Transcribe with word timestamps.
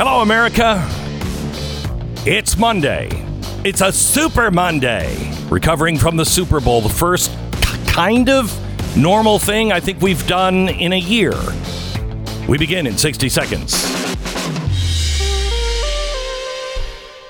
Hello, 0.00 0.20
America. 0.20 0.80
It's 2.24 2.56
Monday. 2.56 3.08
It's 3.64 3.80
a 3.80 3.90
Super 3.90 4.48
Monday. 4.48 5.34
Recovering 5.50 5.98
from 5.98 6.16
the 6.16 6.24
Super 6.24 6.60
Bowl, 6.60 6.80
the 6.80 6.88
first 6.88 7.32
k- 7.60 7.84
kind 7.86 8.28
of 8.28 8.96
normal 8.96 9.40
thing 9.40 9.72
I 9.72 9.80
think 9.80 10.00
we've 10.00 10.24
done 10.28 10.68
in 10.68 10.92
a 10.92 10.98
year. 11.00 11.34
We 12.48 12.58
begin 12.58 12.86
in 12.86 12.96
60 12.96 13.28
seconds. 13.28 13.72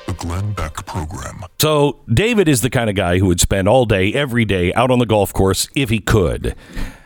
The 0.05 0.13
Glenn 0.19 0.53
Beck 0.53 0.85
Program. 0.85 1.45
So, 1.63 2.01
David 2.13 2.49
is 2.49 2.61
the 2.61 2.69
kind 2.69 2.91
of 2.91 2.97
guy 2.97 3.19
who 3.19 3.25
would 3.29 3.41
spend 3.41 3.67
all 3.67 3.87
day, 3.87 4.13
every 4.13 4.45
day 4.45 4.75
out 4.75 4.91
on 4.91 4.99
the 4.99 5.07
golf 5.07 5.33
course 5.33 5.71
if 5.75 5.89
he 5.89 6.01
could. 6.01 6.55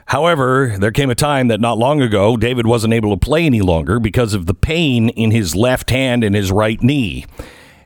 However, 0.07 0.77
there 0.79 0.91
came 0.91 1.11
a 1.11 1.15
time 1.15 1.49
that 1.49 1.61
not 1.61 1.79
long 1.79 2.01
ago, 2.01 2.37
David 2.37 2.67
wasn't 2.67 2.95
able 2.95 3.11
to 3.11 3.17
play 3.17 3.47
any 3.47 3.61
longer 3.61 3.99
because 3.99 4.35
of 4.35 4.47
the 4.47 4.55
pain 4.55 5.09
in 5.11 5.31
his 5.31 5.55
left 5.55 5.91
hand 5.91 6.25
and 6.25 6.35
his 6.35 6.53
right 6.53 6.83
knee. 6.83 7.25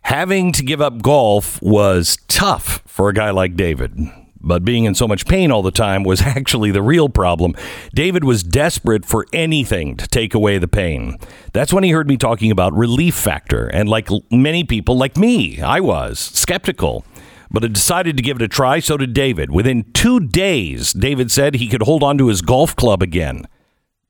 Having 0.02 0.52
to 0.52 0.64
give 0.64 0.80
up 0.80 1.02
golf 1.02 1.60
was 1.60 2.18
tough 2.28 2.82
for 2.87 3.09
a 3.09 3.12
guy 3.12 3.30
like 3.30 3.56
David. 3.56 3.98
But 4.40 4.64
being 4.64 4.84
in 4.84 4.95
so 4.95 5.09
much 5.09 5.26
pain 5.26 5.50
all 5.50 5.62
the 5.62 5.73
time 5.73 6.04
was 6.04 6.23
actually 6.23 6.70
the 6.70 6.82
real 6.82 7.09
problem. 7.09 7.54
David 7.92 8.23
was 8.23 8.45
desperate 8.45 9.04
for 9.04 9.26
anything 9.32 9.96
to 9.96 10.06
take 10.06 10.34
away 10.34 10.59
the 10.59 10.68
pain. 10.68 11.18
That's 11.52 11.73
when 11.73 11.82
he 11.82 11.90
heard 11.90 12.06
me 12.06 12.16
talking 12.16 12.52
about 12.52 12.73
relief 12.73 13.16
factor. 13.16 13.66
And 13.66 13.88
like 13.88 14.09
many 14.30 14.62
people, 14.62 14.96
like 14.96 15.16
me, 15.16 15.60
I 15.60 15.80
was 15.80 16.20
skeptical. 16.20 17.04
But 17.50 17.64
I 17.64 17.68
decided 17.68 18.16
to 18.16 18.23
give 18.23 18.36
it 18.36 18.42
a 18.42 18.48
try. 18.48 18.80
So 18.80 18.96
did 18.96 19.12
David. 19.12 19.50
Within 19.50 19.92
two 19.92 20.20
days, 20.20 20.92
David 20.92 21.30
said 21.30 21.54
he 21.54 21.68
could 21.68 21.82
hold 21.82 22.02
on 22.02 22.18
to 22.18 22.28
his 22.28 22.42
golf 22.42 22.74
club 22.74 23.02
again. 23.02 23.46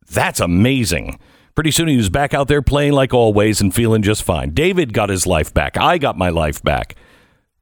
That's 0.09 0.41
amazing. 0.41 1.19
Pretty 1.55 1.71
soon 1.71 1.89
he 1.89 1.97
was 1.97 2.11
back 2.11 2.35
out 2.35 2.49
there 2.49 2.63
playing 2.63 2.93
like 2.93 3.15
always 3.15 3.61
and 3.61 3.75
feeling 3.75 4.03
just 4.03 4.23
fine. 4.23 4.51
David 4.51 4.93
got 4.93 5.09
his 5.09 5.27
life 5.27 5.53
back. 5.55 5.79
I 5.79 5.99
got 5.99 6.19
my 6.19 6.29
life 6.29 6.63
back. 6.63 6.97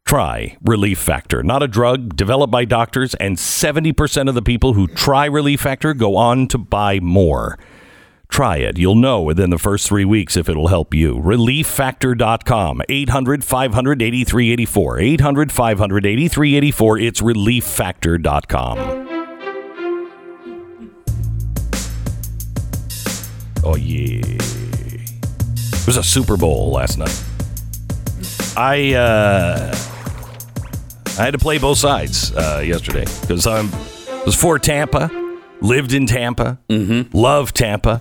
Try 0.04 0.58
Relief 0.62 0.98
Factor, 0.98 1.42
not 1.42 1.62
a 1.62 1.68
drug 1.68 2.14
developed 2.14 2.50
by 2.50 2.66
doctors, 2.66 3.14
and 3.14 3.36
70% 3.36 4.28
of 4.28 4.34
the 4.34 4.42
people 4.42 4.74
who 4.74 4.86
try 4.86 5.24
Relief 5.24 5.60
Factor 5.62 5.94
go 5.94 6.16
on 6.16 6.46
to 6.48 6.58
buy 6.58 7.00
more. 7.00 7.58
Try 8.34 8.56
it. 8.56 8.78
You'll 8.78 8.96
know 8.96 9.22
within 9.22 9.50
the 9.50 9.60
first 9.60 9.86
three 9.86 10.04
weeks 10.04 10.36
if 10.36 10.48
it'll 10.48 10.66
help 10.66 10.92
you. 10.92 11.18
ReliefFactor.com. 11.18 12.82
800 12.88 13.44
500 13.44 14.02
8384. 14.02 14.98
800 14.98 15.52
500 15.52 16.04
8384. 16.04 16.98
It's 16.98 17.20
ReliefFactor.com. 17.20 18.78
Oh, 23.62 23.76
yeah. 23.76 24.20
It 24.26 25.86
was 25.86 25.96
a 25.96 26.02
Super 26.02 26.36
Bowl 26.36 26.72
last 26.72 26.98
night. 26.98 27.22
I, 28.56 28.94
uh, 28.94 29.72
I 31.20 31.24
had 31.24 31.34
to 31.34 31.38
play 31.38 31.58
both 31.58 31.78
sides 31.78 32.34
uh, 32.34 32.64
yesterday 32.66 33.04
because 33.20 33.46
I 33.46 33.60
was 34.26 34.34
for 34.34 34.58
Tampa, 34.58 35.08
lived 35.60 35.92
in 35.92 36.06
Tampa, 36.06 36.58
mm-hmm. 36.68 37.16
love 37.16 37.52
Tampa, 37.52 38.00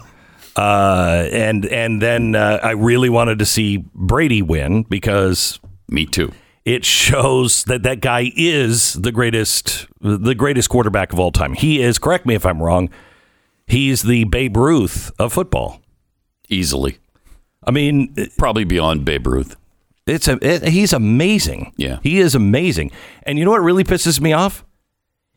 uh, 0.55 1.27
and 1.31 1.65
and 1.65 2.01
then 2.01 2.35
uh, 2.35 2.59
I 2.63 2.71
really 2.71 3.09
wanted 3.09 3.39
to 3.39 3.45
see 3.45 3.83
Brady 3.95 4.41
win 4.41 4.83
because 4.83 5.59
Me 5.89 6.05
too. 6.05 6.31
it 6.65 6.85
shows 6.85 7.63
that 7.65 7.83
that 7.83 8.01
guy 8.01 8.31
is 8.35 8.93
the 8.93 9.11
greatest 9.11 9.87
the 10.01 10.35
greatest 10.35 10.69
quarterback 10.69 11.13
of 11.13 11.19
all 11.19 11.31
time. 11.31 11.53
He 11.53 11.81
is. 11.81 11.97
Correct 11.99 12.25
me 12.25 12.35
if 12.35 12.45
I'm 12.45 12.61
wrong. 12.61 12.89
He's 13.67 14.03
the 14.03 14.25
Babe 14.25 14.57
Ruth 14.57 15.11
of 15.17 15.33
football. 15.33 15.79
Easily. 16.49 16.97
I 17.65 17.71
mean, 17.71 18.13
Probably 18.37 18.65
beyond 18.65 19.05
Babe 19.05 19.25
Ruth. 19.25 19.55
It's 20.05 20.27
a 20.27 20.37
it, 20.41 20.67
he's 20.67 20.91
amazing. 20.91 21.73
Yeah. 21.77 21.99
he 22.03 22.19
is 22.19 22.35
amazing. 22.35 22.91
And 23.23 23.39
you 23.39 23.45
know 23.45 23.51
what 23.51 23.61
really 23.61 23.85
pisses 23.85 24.19
me 24.19 24.33
off? 24.33 24.65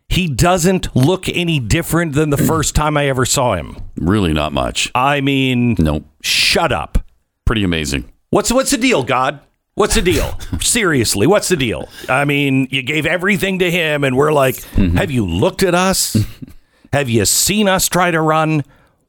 He 0.08 0.28
doesn't 0.28 0.94
look 0.94 1.28
any 1.28 1.58
different 1.58 2.12
than 2.14 2.30
the 2.30 2.36
first 2.36 2.74
time 2.74 2.96
I 2.96 3.08
ever 3.08 3.26
saw 3.26 3.54
him. 3.54 3.76
Really 3.96 4.32
not 4.32 4.52
much. 4.52 4.90
I 4.94 5.20
mean, 5.20 5.74
Nope. 5.78 6.04
shut 6.22 6.72
up. 6.72 6.98
Pretty 7.44 7.64
amazing. 7.64 8.10
What's 8.30 8.52
what's 8.52 8.70
the 8.70 8.78
deal, 8.78 9.02
God? 9.02 9.40
What's 9.74 9.94
the 9.94 10.02
deal? 10.02 10.38
Seriously, 10.60 11.26
what's 11.26 11.48
the 11.48 11.56
deal? 11.56 11.88
I 12.08 12.24
mean, 12.24 12.66
you 12.70 12.82
gave 12.82 13.04
everything 13.04 13.58
to 13.58 13.70
him, 13.70 14.04
and 14.04 14.16
we're 14.16 14.32
like, 14.32 14.56
mm-hmm. 14.56 14.96
have 14.96 15.10
you 15.10 15.26
looked 15.26 15.62
at 15.62 15.74
us? 15.74 16.16
have 16.92 17.08
you 17.08 17.24
seen 17.26 17.68
us 17.68 17.88
try 17.88 18.10
to 18.10 18.20
run? 18.20 18.64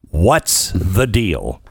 What's 0.10 0.72
the 0.74 1.08
deal? 1.08 1.62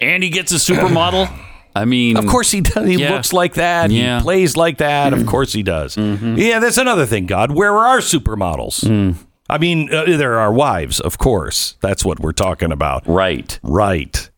And 0.00 0.22
he 0.22 0.30
gets 0.30 0.52
a 0.52 0.56
supermodel. 0.56 1.30
I 1.80 1.84
mean, 1.84 2.16
Of 2.16 2.26
course 2.26 2.50
he 2.50 2.60
does. 2.60 2.86
He 2.88 2.96
Yeah. 2.96 3.12
looks 3.12 3.32
like 3.32 3.54
that. 3.54 3.90
Yeah. 3.90 4.18
He 4.18 4.22
plays 4.22 4.56
like 4.56 4.78
that. 4.78 5.12
Of 5.12 5.26
course 5.26 5.52
he 5.52 5.62
does. 5.62 5.96
Yeah, 5.96 6.58
that's 6.58 6.78
another 6.78 7.06
thing, 7.06 7.26
God. 7.26 7.52
Where 7.52 7.72
are 7.72 7.86
our 7.88 7.98
supermodels? 8.00 9.16
I 9.50 9.56
mean, 9.58 9.92
uh, 9.92 10.04
there 10.04 10.38
are 10.38 10.52
wives, 10.52 11.00
of 11.00 11.16
course. 11.18 11.76
That's 11.80 12.04
what 12.04 12.20
we're 12.20 12.32
talking 12.32 12.70
about. 12.72 13.06
Right. 13.06 13.58
Right. 13.62 14.28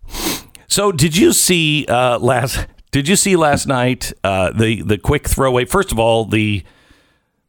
So, 0.69 0.93
did 0.93 1.17
you 1.17 1.33
see 1.33 1.85
uh, 1.89 2.19
last? 2.21 2.67
Did 2.93 3.09
you 3.09 3.17
see 3.17 3.35
last 3.37 3.67
night 3.67 4.13
uh, 4.23 4.51
the 4.53 4.83
the 4.83 4.99
quick 4.99 5.27
throwaway? 5.29 5.65
First 5.65 5.91
of 5.91 5.99
all, 5.99 6.25
the 6.27 6.63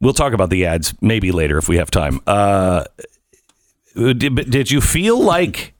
we'll 0.00 0.12
talk 0.12 0.32
about 0.32 0.50
the 0.50 0.66
ads 0.66 0.92
maybe 1.00 1.30
later 1.30 1.56
if 1.58 1.68
we 1.68 1.76
have 1.76 1.90
time. 1.90 2.20
Uh, 2.26 2.82
did, 3.94 4.50
did 4.50 4.70
you 4.70 4.80
feel 4.80 5.20
like 5.22 5.74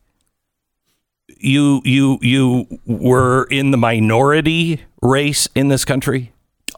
you 1.43 1.81
you 1.85 2.19
you 2.23 2.67
were 2.87 3.45
in 3.45 3.71
the 3.71 3.77
minority 3.77 4.81
race 5.01 5.49
in 5.55 5.69
this 5.69 5.85
country? 5.85 6.33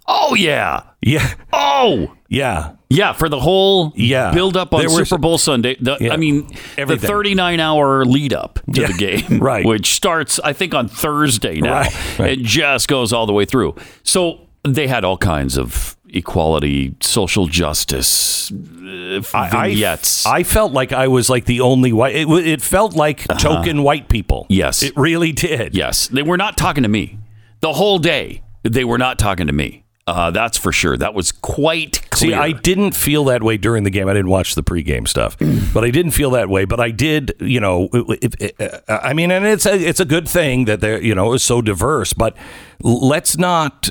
Oh, 0.06 0.34
yeah. 0.34 0.82
Yeah, 1.00 1.32
Oh, 1.52 2.14
yeah. 2.28 2.72
yeah. 2.90 3.12
For 3.14 3.28
the 3.30 3.40
whole 3.40 3.92
Yeah. 3.96 4.32
build 4.32 4.54
up 4.56 4.74
on 4.74 4.80
There 4.80 4.88
Super 4.90 5.16
Bowl 5.18 5.38
Sunday. 5.38 5.76
The, 5.80 5.96
Yeah. 6.00 6.12
I 6.12 6.16
mean, 6.18 6.46
Everything. 6.76 7.00
the 7.00 7.06
39 7.06 7.60
hour 7.60 8.04
lead 8.04 8.34
up 8.34 8.60
to 8.74 8.80
Yeah. 8.82 8.86
the 8.88 8.92
game, 8.94 9.38
Right. 9.40 9.64
which 9.64 9.94
starts, 9.94 10.38
I 10.44 10.52
think, 10.52 10.74
on 10.74 10.88
Thursday 10.88 11.58
now. 11.60 11.80
Right, 11.80 12.18
right. 12.18 12.32
It 12.32 12.40
just 12.42 12.86
goes 12.88 13.12
all 13.14 13.24
the 13.26 13.32
way 13.32 13.44
through. 13.46 13.76
So 14.02 14.40
they 14.66 14.88
had 14.88 15.04
all 15.04 15.16
kinds 15.16 15.56
of 15.56 15.96
equality, 16.14 16.94
social 17.00 17.46
justice 17.46 18.50
I, 18.52 19.48
vignettes. 19.50 20.26
I 20.26 20.42
felt 20.42 20.72
like 20.72 20.92
I 20.92 21.08
was 21.08 21.28
like 21.28 21.44
the 21.44 21.60
only 21.60 21.92
white. 21.92 22.14
It, 22.14 22.28
it 22.28 22.62
felt 22.62 22.94
like 22.94 23.26
token 23.38 23.82
white 23.82 24.08
people. 24.08 24.40
Uh-huh. 24.40 24.46
Yes. 24.54 24.82
it 24.82 24.96
really 24.96 25.32
did. 25.32 25.74
Yes, 25.74 26.08
they 26.08 26.22
were 26.22 26.36
not 26.36 26.56
talking 26.56 26.82
to 26.82 26.88
me 26.88 27.18
the 27.60 27.72
whole 27.72 27.98
day. 27.98 28.42
They 28.62 28.84
were 28.84 28.98
not 28.98 29.18
talking 29.18 29.46
to 29.46 29.52
me. 29.52 29.84
Uh, 30.06 30.30
that's 30.30 30.58
for 30.58 30.70
sure. 30.70 30.98
That 30.98 31.14
was 31.14 31.32
quite 31.32 32.02
clear. 32.10 32.32
See, 32.32 32.34
I 32.34 32.52
didn't 32.52 32.92
feel 32.94 33.24
that 33.24 33.42
way 33.42 33.56
during 33.56 33.84
the 33.84 33.90
game. 33.90 34.06
I 34.06 34.12
didn't 34.12 34.28
watch 34.28 34.54
the 34.54 34.62
pregame 34.62 35.08
stuff, 35.08 35.36
but 35.72 35.82
I 35.82 35.90
didn't 35.90 36.10
feel 36.12 36.30
that 36.32 36.50
way. 36.50 36.66
But 36.66 36.78
I 36.78 36.90
did, 36.90 37.32
you 37.40 37.58
know. 37.58 37.88
If, 37.92 38.34
if, 38.38 38.60
uh, 38.60 38.98
I 39.02 39.14
mean, 39.14 39.30
and 39.30 39.46
it's 39.46 39.64
a 39.64 39.74
it's 39.74 40.00
a 40.00 40.04
good 40.04 40.28
thing 40.28 40.66
that 40.66 40.80
they're 40.82 41.00
you 41.00 41.14
know 41.14 41.32
is 41.32 41.42
so 41.42 41.62
diverse. 41.62 42.12
But 42.12 42.36
let's 42.82 43.38
not 43.38 43.88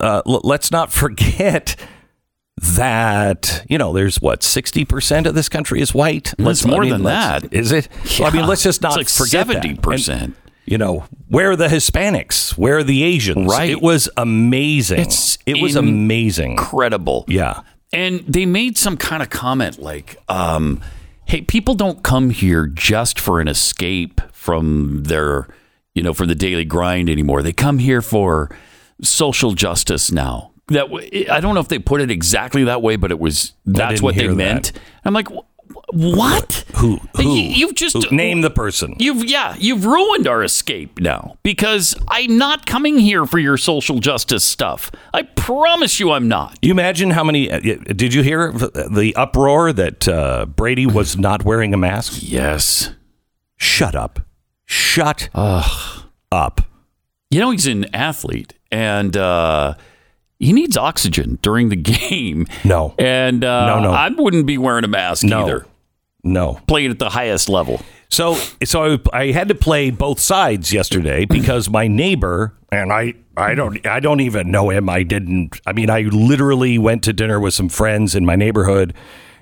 uh, 0.00 0.22
l- 0.26 0.40
let's 0.44 0.70
not 0.70 0.92
forget 0.92 1.76
that 2.76 3.64
you 3.68 3.78
know 3.78 3.92
there's 3.92 4.20
what 4.20 4.42
sixty 4.42 4.84
percent 4.84 5.26
of 5.26 5.34
this 5.34 5.48
country 5.48 5.80
is 5.80 5.94
white. 5.94 6.34
It's 6.38 6.64
I 6.64 6.70
more 6.70 6.82
mean, 6.82 6.90
than 6.90 7.02
that. 7.04 7.52
Is 7.52 7.72
it? 7.72 7.88
Well, 8.18 8.28
I 8.28 8.30
mean, 8.32 8.46
let's 8.46 8.62
just 8.62 8.82
not 8.82 9.00
It's 9.00 9.18
like 9.18 9.28
forget 9.28 9.46
that. 9.48 9.62
70%. 9.62 10.08
And, 10.22 10.34
you 10.64 10.78
know, 10.78 11.06
where 11.28 11.50
are 11.50 11.56
the 11.56 11.66
Hispanics? 11.68 12.56
Where 12.56 12.78
are 12.78 12.82
the 12.84 13.02
Asians? 13.02 13.50
Right. 13.50 13.70
It 13.70 13.82
was 13.82 14.08
amazing. 14.16 15.00
It's 15.00 15.38
it 15.44 15.60
was 15.60 15.74
amazing. 15.76 16.52
incredible. 16.52 17.24
Yeah. 17.26 17.62
And 17.92 18.20
they 18.20 18.46
made 18.46 18.78
some 18.78 18.96
kind 18.96 19.22
of 19.22 19.28
comment 19.30 19.78
like, 19.78 20.16
um, 20.28 20.80
hey, 21.26 21.42
people 21.42 21.74
don't 21.74 22.02
come 22.02 22.30
here 22.30 22.66
just 22.66 23.18
for 23.18 23.40
an 23.40 23.48
escape 23.48 24.20
from 24.32 25.02
their, 25.02 25.48
you 25.94 26.02
know, 26.02 26.14
for 26.14 26.26
the 26.26 26.34
daily 26.34 26.64
grind 26.64 27.10
anymore. 27.10 27.42
They 27.42 27.52
come 27.52 27.78
here 27.78 28.00
for 28.00 28.50
social 29.02 29.52
justice 29.52 30.10
now. 30.12 30.50
That 30.68 30.88
w- 30.90 31.26
I 31.30 31.40
don't 31.40 31.54
know 31.54 31.60
if 31.60 31.68
they 31.68 31.78
put 31.78 32.00
it 32.00 32.10
exactly 32.10 32.64
that 32.64 32.82
way, 32.82 32.96
but 32.96 33.10
it 33.10 33.18
was 33.18 33.52
that's 33.66 34.00
what 34.00 34.14
they 34.14 34.22
hear 34.22 34.30
that. 34.30 34.36
meant. 34.36 34.72
I'm 35.04 35.12
like, 35.12 35.28
"Wh- 35.28 35.44
what? 35.92 36.64
Who? 36.76 36.98
Who? 37.16 37.22
You- 37.22 37.42
You've 37.66 37.74
just 37.74 38.08
Who? 38.08 38.14
name 38.16 38.40
the 38.40 38.50
person. 38.50 38.94
You've 38.98 39.24
yeah, 39.24 39.56
you've 39.58 39.84
ruined 39.84 40.26
our 40.28 40.42
escape 40.42 41.00
now 41.00 41.36
because 41.42 41.94
I'm 42.08 42.38
not 42.38 42.64
coming 42.64 42.98
here 42.98 43.26
for 43.26 43.38
your 43.38 43.56
social 43.58 43.98
justice 43.98 44.44
stuff. 44.44 44.90
I 45.12 45.22
promise 45.22 45.98
you, 46.00 46.12
I'm 46.12 46.28
not. 46.28 46.58
You 46.62 46.70
imagine 46.70 47.10
how 47.10 47.24
many? 47.24 47.50
uh, 47.50 47.58
Did 47.60 48.14
you 48.14 48.22
hear 48.22 48.52
the, 48.52 48.88
the 48.90 49.14
uproar 49.16 49.72
that 49.72 50.06
uh, 50.08 50.46
Brady 50.46 50.86
was 50.86 51.18
not 51.18 51.44
wearing 51.44 51.74
a 51.74 51.76
mask? 51.76 52.20
Yes. 52.22 52.90
Shut 53.58 53.94
up! 53.94 54.20
Shut 54.64 55.28
up! 55.34 56.60
You 57.30 57.40
know 57.40 57.50
he's 57.50 57.66
an 57.66 57.86
athlete 57.94 58.54
and 58.72 59.16
uh, 59.16 59.74
he 60.40 60.52
needs 60.52 60.76
oxygen 60.76 61.38
during 61.42 61.68
the 61.68 61.76
game. 62.10 62.46
No. 62.64 62.94
And 62.98 63.44
uh, 63.44 63.66
No, 63.66 63.80
no. 63.82 63.90
I 63.92 64.08
wouldn't 64.08 64.46
be 64.46 64.58
wearing 64.58 64.82
a 64.84 64.88
mask 64.88 65.22
No. 65.24 65.44
either. 65.44 65.66
No. 66.24 66.54
Playing 66.66 66.90
at 66.90 66.98
the 66.98 67.10
highest 67.10 67.48
level. 67.48 67.80
So, 68.08 68.34
so 68.64 68.98
I, 69.12 69.20
I 69.20 69.30
had 69.32 69.48
to 69.48 69.54
play 69.54 69.90
both 69.90 70.18
sides 70.18 70.72
yesterday 70.72 71.24
because 71.30 71.68
my 71.70 71.86
neighbor 71.86 72.54
and 72.70 72.92
I, 72.92 73.14
I 73.36 73.54
don't, 73.54 73.84
I 73.86 74.00
don't 74.00 74.20
even 74.20 74.50
know 74.50 74.70
him. 74.70 74.88
I 74.88 75.02
didn't. 75.02 75.60
I 75.66 75.72
mean, 75.72 75.90
I 75.90 76.02
literally 76.02 76.78
went 76.78 77.02
to 77.04 77.12
dinner 77.12 77.38
with 77.40 77.54
some 77.54 77.68
friends 77.68 78.14
in 78.14 78.24
my 78.26 78.36
neighborhood, 78.36 78.94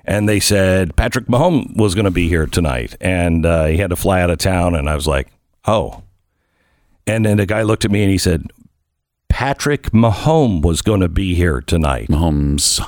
and 0.05 0.27
they 0.29 0.39
said 0.39 0.95
Patrick 0.95 1.25
Mahomes 1.27 1.75
was 1.77 1.93
going 1.95 2.05
to 2.05 2.11
be 2.11 2.27
here 2.29 2.45
tonight, 2.47 2.95
and 3.01 3.45
uh, 3.45 3.65
he 3.65 3.77
had 3.77 3.89
to 3.89 3.95
fly 3.95 4.21
out 4.21 4.29
of 4.29 4.37
town, 4.37 4.75
and 4.75 4.89
I 4.89 4.95
was 4.95 5.07
like, 5.07 5.27
oh. 5.65 6.03
And 7.07 7.25
then 7.25 7.37
the 7.37 7.45
guy 7.45 7.63
looked 7.63 7.83
at 7.85 7.91
me 7.91 8.01
and 8.03 8.11
he 8.11 8.17
said, 8.17 8.45
Patrick 9.31 9.91
Mahomes 9.91 10.63
was 10.63 10.81
going 10.81 10.99
to 11.01 11.07
be 11.09 11.33
here 11.35 11.61
tonight. 11.61 12.07
Mahomes. 12.09 12.79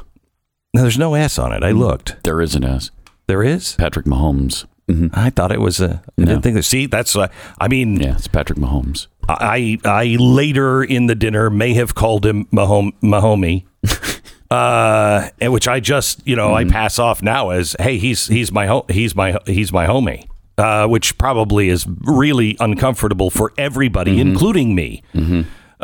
Now, 0.73 0.81
there's 0.81 0.97
no 0.97 1.13
S 1.15 1.39
on 1.39 1.53
it. 1.53 1.63
I 1.63 1.71
looked. 1.71 2.23
There 2.23 2.41
is 2.41 2.53
an 2.55 2.63
S. 2.65 2.91
There 3.27 3.41
is. 3.43 3.75
Patrick 3.77 4.05
Mahomes. 4.05 4.65
hmm 4.89 5.07
I 5.13 5.29
thought 5.29 5.51
it 5.51 5.61
was 5.61 5.79
a. 5.79 6.03
I 6.17 6.21
No. 6.21 6.25
didn't 6.25 6.41
think 6.43 6.55
that. 6.55 6.63
See, 6.63 6.85
that's. 6.85 7.15
Uh, 7.15 7.27
I 7.59 7.67
mean, 7.67 7.95
Yeah, 7.99 8.15
it's 8.15 8.27
Patrick 8.27 8.59
Mahomes. 8.59 9.07
I 9.29 9.77
I 9.85 10.17
later 10.19 10.83
in 10.83 11.07
the 11.07 11.15
dinner 11.15 11.49
may 11.49 11.73
have 11.75 11.95
called 11.95 12.25
him 12.25 12.43
Mahom 12.51 12.91
Mahomie, 13.01 13.63
uh, 14.51 15.29
which 15.49 15.67
I 15.69 15.79
just 15.79 16.21
you 16.27 16.35
know 16.35 16.53
I 16.53 16.65
pass 16.65 16.99
off 16.99 17.21
now 17.23 17.51
as 17.51 17.73
hey 17.79 17.97
he's 17.97 18.27
he's 18.27 18.51
my 18.51 18.67
ho- 18.67 18.85
he's 18.89 19.15
my 19.15 19.37
he's 19.45 19.71
my 19.71 19.87
homie, 19.87 20.27
uh, 20.57 20.87
which 20.87 21.17
probably 21.17 21.69
is 21.69 21.85
really 22.01 22.57
uncomfortable 22.59 23.29
for 23.29 23.53
everybody, 23.57 24.19
including 24.19 24.75
me. 24.75 25.03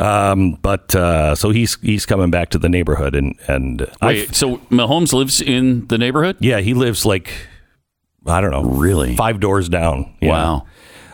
Um, 0.00 0.52
but 0.62 0.94
uh, 0.94 1.34
so 1.34 1.50
he's 1.50 1.78
he's 1.82 2.06
coming 2.06 2.30
back 2.30 2.48
to 2.50 2.58
the 2.58 2.68
neighborhood 2.68 3.14
and 3.14 3.34
and 3.48 3.86
I 4.00 4.06
Wait, 4.06 4.34
so 4.34 4.56
Mahomes 4.70 5.12
lives 5.12 5.40
in 5.42 5.86
the 5.88 5.98
neighborhood? 5.98 6.36
yeah 6.40 6.60
he 6.60 6.72
lives 6.74 7.04
like 7.04 7.30
I 8.26 8.40
don't 8.40 8.50
know 8.50 8.62
Really? 8.64 9.14
five 9.16 9.40
doors 9.40 9.68
down. 9.68 10.14
Wow. 10.22 10.66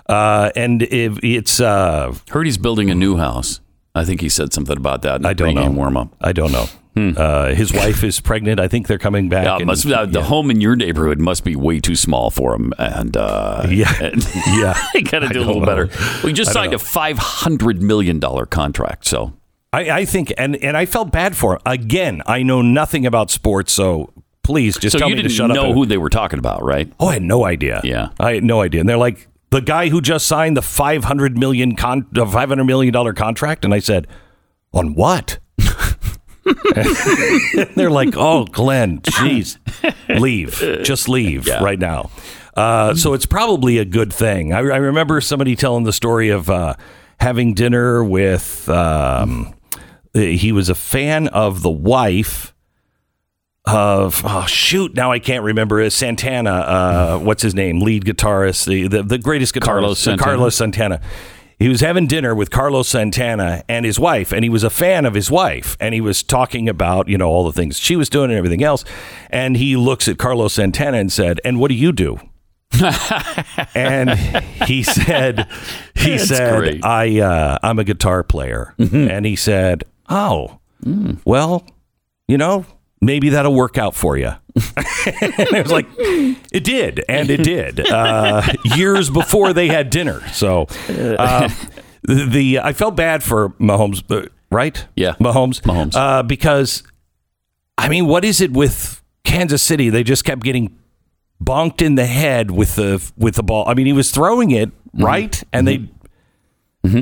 Uh, 0.09 0.51
and 0.55 0.83
if 0.83 1.19
it's 1.25 1.61
uh, 1.61 2.15
Heard 2.31 2.47
he's 2.47 2.59
building 2.59 2.91
a 2.91 2.95
new 2.95 3.17
house. 3.17 3.61
I 3.97 4.05
think 4.05 4.21
he 4.21 4.29
said 4.29 4.53
something 4.53 4.77
about 4.77 5.03
that. 5.03 5.17
In 5.17 5.27
I 5.27 5.33
don't 5.33 5.55
know. 5.55 5.71
Warm 5.71 5.97
up. 5.97 6.15
I 6.21 6.33
don't 6.33 6.53
know. 6.53 6.67
Uh, 6.99 7.55
his 7.55 7.75
wife 7.75 8.03
is 8.03 8.21
pregnant. 8.21 8.59
I 8.59 8.69
think 8.69 8.87
they're 8.87 8.97
coming 8.97 9.29
back. 9.29 9.43
Hmm. 9.43 9.47
Yeah, 9.49 9.57
and- 9.57 9.67
must, 9.67 9.87
uh, 9.87 10.07
the 10.07 10.23
home 10.23 10.51
in 10.51 10.61
your 10.63 10.77
neighborhood 10.77 11.19
must 11.21 11.45
be 11.45 11.55
way 11.55 11.79
too 11.79 11.95
small 11.97 12.31
for 12.31 12.55
him, 12.55 12.73
and 12.79 13.15
uh, 13.17 13.67
Yeah. 13.69 13.93
and 14.03 14.25
Yeah. 14.47 14.79
they 14.95 15.03
got 15.03 15.19
to 15.19 15.29
do 15.29 15.41
a 15.41 15.45
little 15.45 15.61
know. 15.61 15.67
better. 15.67 15.91
We 16.25 16.33
just 16.33 16.53
signed 16.53 16.71
know. 16.73 16.77
a 16.77 16.79
five 16.79 17.19
hundred 17.19 17.83
million 17.83 18.19
dollar 18.19 18.47
contract, 18.47 19.05
so 19.07 19.35
I, 19.75 19.91
I 19.91 20.05
think, 20.07 20.33
and 20.39 20.57
and 20.57 20.75
I 20.75 20.87
felt 20.87 21.11
bad 21.13 21.37
for 21.37 21.55
him. 21.55 21.61
Again, 21.67 22.23
I 22.27 22.43
know 22.43 22.63
nothing 22.63 23.05
about 23.05 23.31
sports, 23.31 23.75
so 23.75 24.13
please 24.43 24.79
just 24.79 24.93
so 24.95 24.99
tell 24.99 25.11
you 25.11 25.17
me 25.17 25.23
didn't 25.23 25.35
shut 25.35 25.51
up. 25.51 25.55
know 25.57 25.75
who 25.75 25.85
they 25.85 25.99
were 25.99 26.09
talking 26.09 26.39
about, 26.39 26.63
right? 26.65 26.91
oh, 26.99 27.09
I 27.09 27.15
had 27.15 27.23
no 27.23 27.45
idea. 27.45 27.83
Yeah. 27.85 28.09
I 28.19 28.35
had 28.35 28.45
no 28.45 28.63
idea. 28.63 28.81
And 28.81 28.89
they're 28.89 28.97
like 28.97 29.29
the 29.57 29.63
guy 29.63 29.89
who 29.89 30.03
just 30.03 30.27
signed 30.27 30.55
the 30.55 30.61
500 30.61 31.39
million 31.39 31.77
con- 31.77 32.07
500 32.15 32.65
million 32.65 32.93
dollar 32.93 33.15
contract, 33.15 33.65
and 33.65 33.73
I 33.73 33.79
said, 33.79 34.07
on 34.75 34.95
what? 34.95 35.39
they're 37.75 37.91
like, 37.91 38.15
oh, 38.19 38.45
Glenn, 38.45 39.01
jeez, 39.01 39.57
leave, 40.21 40.59
just 40.85 41.09
leave 41.09 41.47
right 41.47 41.79
now. 41.79 42.11
Uh, 42.55 42.95
so 42.95 43.15
it's 43.15 43.25
probably 43.25 43.79
a 43.79 43.87
good 43.87 44.13
thing. 44.13 44.53
I, 44.53 44.59
I 44.59 44.77
remember 44.77 45.23
somebody 45.23 45.57
telling 45.57 45.85
the 45.85 45.93
story 45.93 46.29
of 46.29 46.51
uh, 46.51 46.75
having 47.19 47.55
dinner 47.55 48.05
with. 48.05 48.69
Um, 48.69 49.55
he 50.13 50.51
was 50.53 50.71
a 50.71 50.75
fan 50.75 51.29
of 51.29 51.61
the 51.61 51.71
wife 51.71 52.55
of 53.67 54.23
oh 54.25 54.47
shoot 54.47 54.95
now 54.95 55.11
I 55.13 55.19
can't 55.19 55.43
remember 55.43 55.81
uh, 55.81 55.91
Santana 55.91 56.51
uh, 56.53 57.19
what's 57.19 57.43
his 57.43 57.55
name 57.55 57.81
lead 57.81 58.05
guitarist 58.05 58.67
the 58.67 58.87
the, 58.89 59.03
the 59.03 59.19
greatest 59.19 59.55
guitarist 59.55 59.65
Carlos 59.65 59.93
uh, 59.93 59.95
Santana. 60.11 60.23
Carlos 60.23 60.55
Santana 60.57 61.01
he 61.59 61.69
was 61.69 61.81
having 61.81 62.07
dinner 62.07 62.35
with 62.35 62.51
Carlos 62.51 62.87
Santana 62.87 63.65
and 63.69 63.85
his 63.85 63.99
wife 63.99 64.33
and 64.33 64.45
he 64.45 64.49
was 64.49 64.63
a 64.63 64.71
fan 64.71 65.05
of 65.05 65.15
his 65.15 65.31
wife 65.31 65.77
and 65.81 65.95
he 65.95 66.01
was 66.01 66.23
talking 66.23 66.69
about 66.69 67.09
you 67.09 67.19
know 67.19 67.29
all 67.29 67.45
the 67.45 67.53
things 67.53 67.79
she 67.79 67.97
was 67.97 68.09
doing 68.09 68.31
and 68.31 68.39
everything 68.39 68.63
else 68.63 68.85
and 69.31 69.57
he 69.57 69.75
looks 69.75 70.07
at 70.07 70.17
Carlos 70.19 70.53
Santana 70.53 70.99
and 70.99 71.11
said 71.11 71.41
and 71.45 71.59
what 71.59 71.69
do 71.69 71.75
you 71.75 71.93
do 71.93 72.21
and 73.75 74.11
he 74.67 74.83
said 74.83 75.49
he 75.95 76.11
That's 76.17 76.29
said 76.29 76.59
great. 76.59 76.85
I 76.85 77.21
uh, 77.21 77.59
I'm 77.63 77.79
a 77.79 77.85
guitar 77.85 78.23
player 78.23 78.75
Mm-hmm. 78.79 79.09
and 79.11 79.27
he 79.27 79.35
said 79.37 79.85
oh 80.09 80.61
Mm. 80.85 81.19
well 81.25 81.67
you 82.29 82.37
know 82.37 82.67
maybe 83.07 83.31
that'll 83.31 83.55
work 83.55 83.79
out 83.79 83.95
for 83.95 84.17
you 84.17 84.33
and 84.57 85.55
I 85.55 85.63
was 85.63 85.73
like 85.73 85.87
it 85.99 86.65
did 86.65 87.05
and 87.09 87.31
it 87.31 87.43
did 87.43 87.81
uh, 87.91 88.43
years 88.65 89.11
before 89.11 89.53
they 89.53 89.69
had 89.69 89.91
dinner. 89.91 90.27
So 90.29 90.63
uh, 90.89 91.49
the, 92.03 92.27
the 92.29 92.61
I 92.61 92.73
felt 92.73 92.97
bad 92.97 93.23
for 93.23 93.51
Mahomes 93.61 94.03
uh, 94.11 94.29
right? 94.51 94.87
Yeah. 94.97 95.15
Mahomes? 95.21 95.61
Mahomes. 95.63 95.95
uh, 95.95 96.23
because 96.23 96.83
I 97.77 97.89
mean 97.89 98.07
what 98.07 98.25
is 98.25 98.41
it 98.41 98.53
with 98.53 99.03
Kansas 99.25 99.63
City? 99.63 99.91
They 99.91 100.03
just 100.03 100.25
kept 100.25 100.43
getting 100.43 100.77
bonked 101.43 101.83
in 101.83 101.97
the 101.97 102.07
head 102.07 102.51
with 102.51 102.77
the 102.77 103.11
with 103.17 103.35
the 103.35 103.43
ball. 103.43 103.69
I 103.69 103.75
mean 103.75 103.87
he 103.87 103.93
was 103.93 104.11
throwing 104.11 104.51
it 104.53 104.71
right? 104.95 105.43
And 105.53 105.69
they 105.69 105.89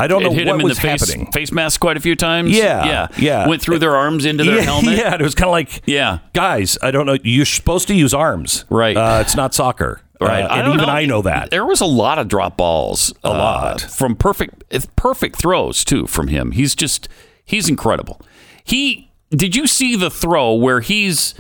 I 0.01 0.07
don't 0.07 0.23
Mm-hmm. 0.23 0.27
It 0.27 0.31
know 0.31 0.33
hit 0.33 0.47
what 0.47 0.55
him 0.55 0.61
in 0.61 0.65
was 0.69 0.77
the 0.77 0.83
face, 0.83 1.09
happening 1.09 1.33
face 1.33 1.53
mask 1.53 1.81
quite 1.81 1.97
a 1.97 2.01
few 2.01 2.17
times. 2.17 2.51
Yeah, 2.51 2.85
yeah, 2.85 3.07
yeah. 3.19 3.49
Went 3.49 3.63
through 3.63 3.79
their 3.81 3.95
arms 3.97 4.25
into 4.25 4.45
their 4.45 4.57
yeah, 4.59 4.63
helmet. 4.63 4.99
Yeah, 4.99 5.15
it 5.15 5.21
was 5.23 5.35
kind 5.35 5.49
of 5.49 5.53
like, 5.53 5.83
Yeah. 5.87 6.19
guys, 6.33 6.77
I 6.83 6.91
don't 6.91 7.07
know. 7.07 7.17
You're 7.23 7.45
supposed 7.47 7.89
to 7.89 7.95
use 7.95 8.13
arms, 8.15 8.65
Right. 8.71 8.97
Uh, 8.97 9.19
it's 9.21 9.37
not 9.37 9.55
soccer, 9.55 10.01
Right, 10.21 10.43
Uh, 10.43 10.49
and 10.55 10.67
don't 10.67 10.75
even 10.77 10.87
know. 10.87 10.93
I 10.93 11.07
know 11.07 11.23
that. 11.23 11.51
There 11.51 11.67
was 11.67 11.81
a 11.81 11.87
lot 11.87 12.19
of 12.19 12.29
drop 12.29 12.57
balls, 12.57 13.13
a 13.25 13.31
lot. 13.31 13.81
from 13.81 14.15
perfect, 14.17 14.65
perfect 14.97 15.37
throws 15.37 15.85
too 15.85 16.07
from 16.07 16.29
him. 16.29 16.53
He's 16.53 16.75
just, 16.75 17.09
he's 17.45 17.69
incredible. 17.69 18.21
He 18.65 19.11
did 19.31 19.57
you 19.57 19.67
see 19.67 19.97
the 19.97 20.11
throw 20.11 20.55
where 20.55 20.81
he's 20.81 21.35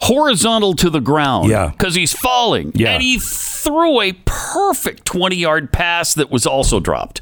horizontal 0.00 0.74
to 0.74 0.90
the 0.90 1.00
ground? 1.00 1.48
Yeah. 1.50 1.70
because 1.70 1.94
he's 1.94 2.12
falling. 2.12 2.72
Yeah. 2.74 2.90
and 2.94 3.02
he 3.02 3.18
threw 3.18 4.00
a 4.00 4.12
perfect 4.24 5.04
twenty 5.04 5.36
yard 5.36 5.72
pass 5.72 6.14
that 6.14 6.30
was 6.30 6.46
also 6.46 6.80
dropped. 6.80 7.20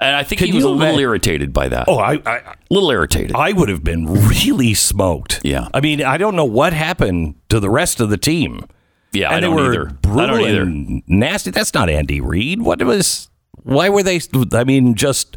And 0.00 0.16
I 0.16 0.22
think 0.22 0.38
Can 0.38 0.48
he 0.48 0.54
was 0.54 0.64
a 0.64 0.68
little 0.70 0.94
ima- 0.94 1.00
irritated 1.00 1.52
by 1.52 1.68
that. 1.68 1.84
Oh, 1.86 1.98
I, 1.98 2.54
little 2.70 2.90
irritated. 2.90 3.36
I 3.36 3.52
would 3.52 3.68
have 3.68 3.84
been 3.84 4.06
really 4.28 4.72
smoked. 4.72 5.40
Yeah. 5.44 5.68
I 5.74 5.80
mean, 5.80 6.02
I 6.02 6.16
don't 6.16 6.34
know 6.36 6.46
what 6.46 6.72
happened 6.72 7.34
to 7.50 7.60
the 7.60 7.68
rest 7.68 8.00
of 8.00 8.08
the 8.08 8.16
team. 8.16 8.64
yeah, 9.12 9.26
and 9.26 9.36
I 9.36 9.40
they 9.40 9.46
don't 9.46 9.56
were 9.56 9.72
either. 9.72 9.84
brutal 10.00 10.20
I 10.22 10.26
don't 10.26 10.40
either. 10.48 11.02
nasty. 11.06 11.50
That's 11.50 11.74
not 11.74 11.90
Andy 11.90 12.20
Reid. 12.20 12.62
What 12.62 12.82
was? 12.82 13.28
Why 13.62 13.90
were 13.90 14.02
they? 14.02 14.20
I 14.54 14.64
mean, 14.64 14.94
just 14.94 15.36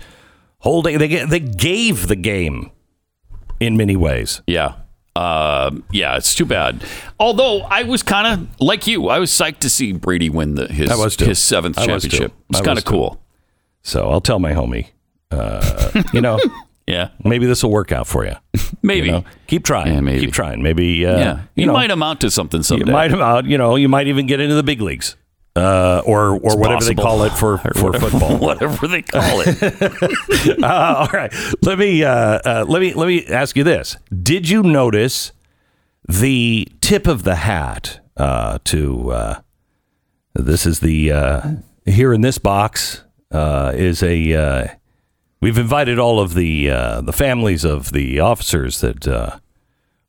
holding. 0.60 0.98
They 0.98 1.25
they 1.25 1.39
gave 1.42 2.08
the 2.08 2.15
game 2.15 2.72
in 3.60 3.75
many 3.75 3.98
ways. 3.98 4.41
Yeah. 4.48 4.75
Um, 5.15 5.84
yeah, 5.91 6.17
it's 6.17 6.34
too 6.34 6.46
bad. 6.46 6.84
Although 7.20 7.62
I 7.62 7.84
was 7.84 8.01
kind 8.01 8.27
of 8.27 8.62
like 8.62 8.88
you, 8.88 9.10
I 9.10 9.20
was 9.20 9.29
psyched 9.29 9.60
to 9.60 9.70
see 9.70 9.91
Brady 9.91 10.29
win 10.29 10.55
the, 10.55 10.67
his 10.67 10.89
his 11.20 11.38
seventh 11.38 11.75
championship. 11.77 12.34
It's 12.50 12.62
kind 12.62 12.79
of 12.79 12.86
cool. 12.86 13.23
So 13.84 14.10
I'll 14.10 14.22
tell 14.22 14.40
my 14.40 14.54
homie. 14.54 14.88
Uh, 15.32 16.04
you 16.13 16.22
know, 16.22 16.40
Yeah, 16.88 17.10
maybe 17.24 17.46
this 17.46 17.63
will 17.63 17.72
work 17.72 17.92
out 17.92 18.08
for 18.08 18.25
you. 18.25 18.36
maybe. 18.82 19.08
You 19.08 19.12
know, 19.13 19.25
keep 19.48 19.63
trying. 19.63 19.94
Yeah, 19.94 20.02
maybe. 20.02 20.20
Keep 20.20 20.34
trying. 20.34 20.62
Maybe. 20.62 21.06
Uh, 21.06 21.18
yeah, 21.18 21.36
you 21.56 21.62
you, 21.62 21.66
know, 21.68 21.74
might 21.74 21.92
amount 21.92 22.22
to 22.22 22.32
something 22.32 22.62
someday. 22.62 22.86
you 22.86 22.92
might 22.92 23.13
about. 23.13 23.46
You 23.46 23.58
know, 23.58 23.75
you 23.75 23.88
might 23.88 24.08
even 24.08 24.28
get 24.28 24.42
into 24.42 24.56
the 24.56 24.63
big 24.63 24.82
leagues, 24.82 25.16
uh, 25.56 26.02
or 26.06 26.32
or 26.32 26.58
whatever 26.58 26.84
they 26.84 26.94
call 26.94 27.24
it 27.24 27.32
for 27.32 27.58
for 27.58 27.94
football. 28.00 28.38
whatever 28.38 28.88
they 28.88 29.02
call 29.02 29.42
it. 29.46 30.62
Uh, 30.62 30.96
all 30.98 31.08
right. 31.13 31.34
Let 31.62 31.80
me 31.80 32.04
uh, 32.04 32.12
uh, 32.12 32.66
let 32.68 32.82
me 32.82 32.94
let 32.94 33.08
me 33.08 33.25
ask 33.28 33.56
you 33.56 33.63
this: 33.63 33.96
Did 34.22 34.50
you 34.50 34.62
notice 34.62 35.32
the 36.10 36.68
tip 36.82 37.08
of 37.08 37.24
the 37.24 37.36
hat 37.36 38.02
uh, 38.18 38.60
to? 38.66 39.12
Uh, 39.12 39.42
this 40.36 40.66
is 40.66 40.82
the 40.82 41.13
uh, 41.13 41.52
here 41.86 42.13
in 42.13 42.22
this 42.22 42.40
box 42.40 43.04
uh, 43.34 43.72
is 43.75 44.04
a. 44.04 44.34
Uh, 44.34 44.68
we've 45.42 45.58
invited 45.58 46.00
all 46.00 46.20
of 46.20 46.34
the 46.34 46.70
uh, 46.70 47.02
the 47.02 47.13
families 47.13 47.66
of 47.66 47.92
the 47.92 48.20
officers 48.20 48.82
that 48.82 49.08
uh, 49.08 49.40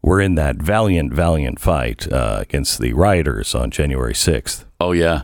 were 0.03 0.21
in 0.21 0.35
that 0.35 0.57
valiant 0.57 1.13
valiant 1.13 1.59
fight 1.59 2.11
uh, 2.13 2.39
against 2.41 2.79
the 2.79 2.93
rioters 2.93 3.55
on 3.55 3.71
January 3.71 4.15
sixth 4.15 4.65
oh 4.85 4.93
yeah, 4.93 5.23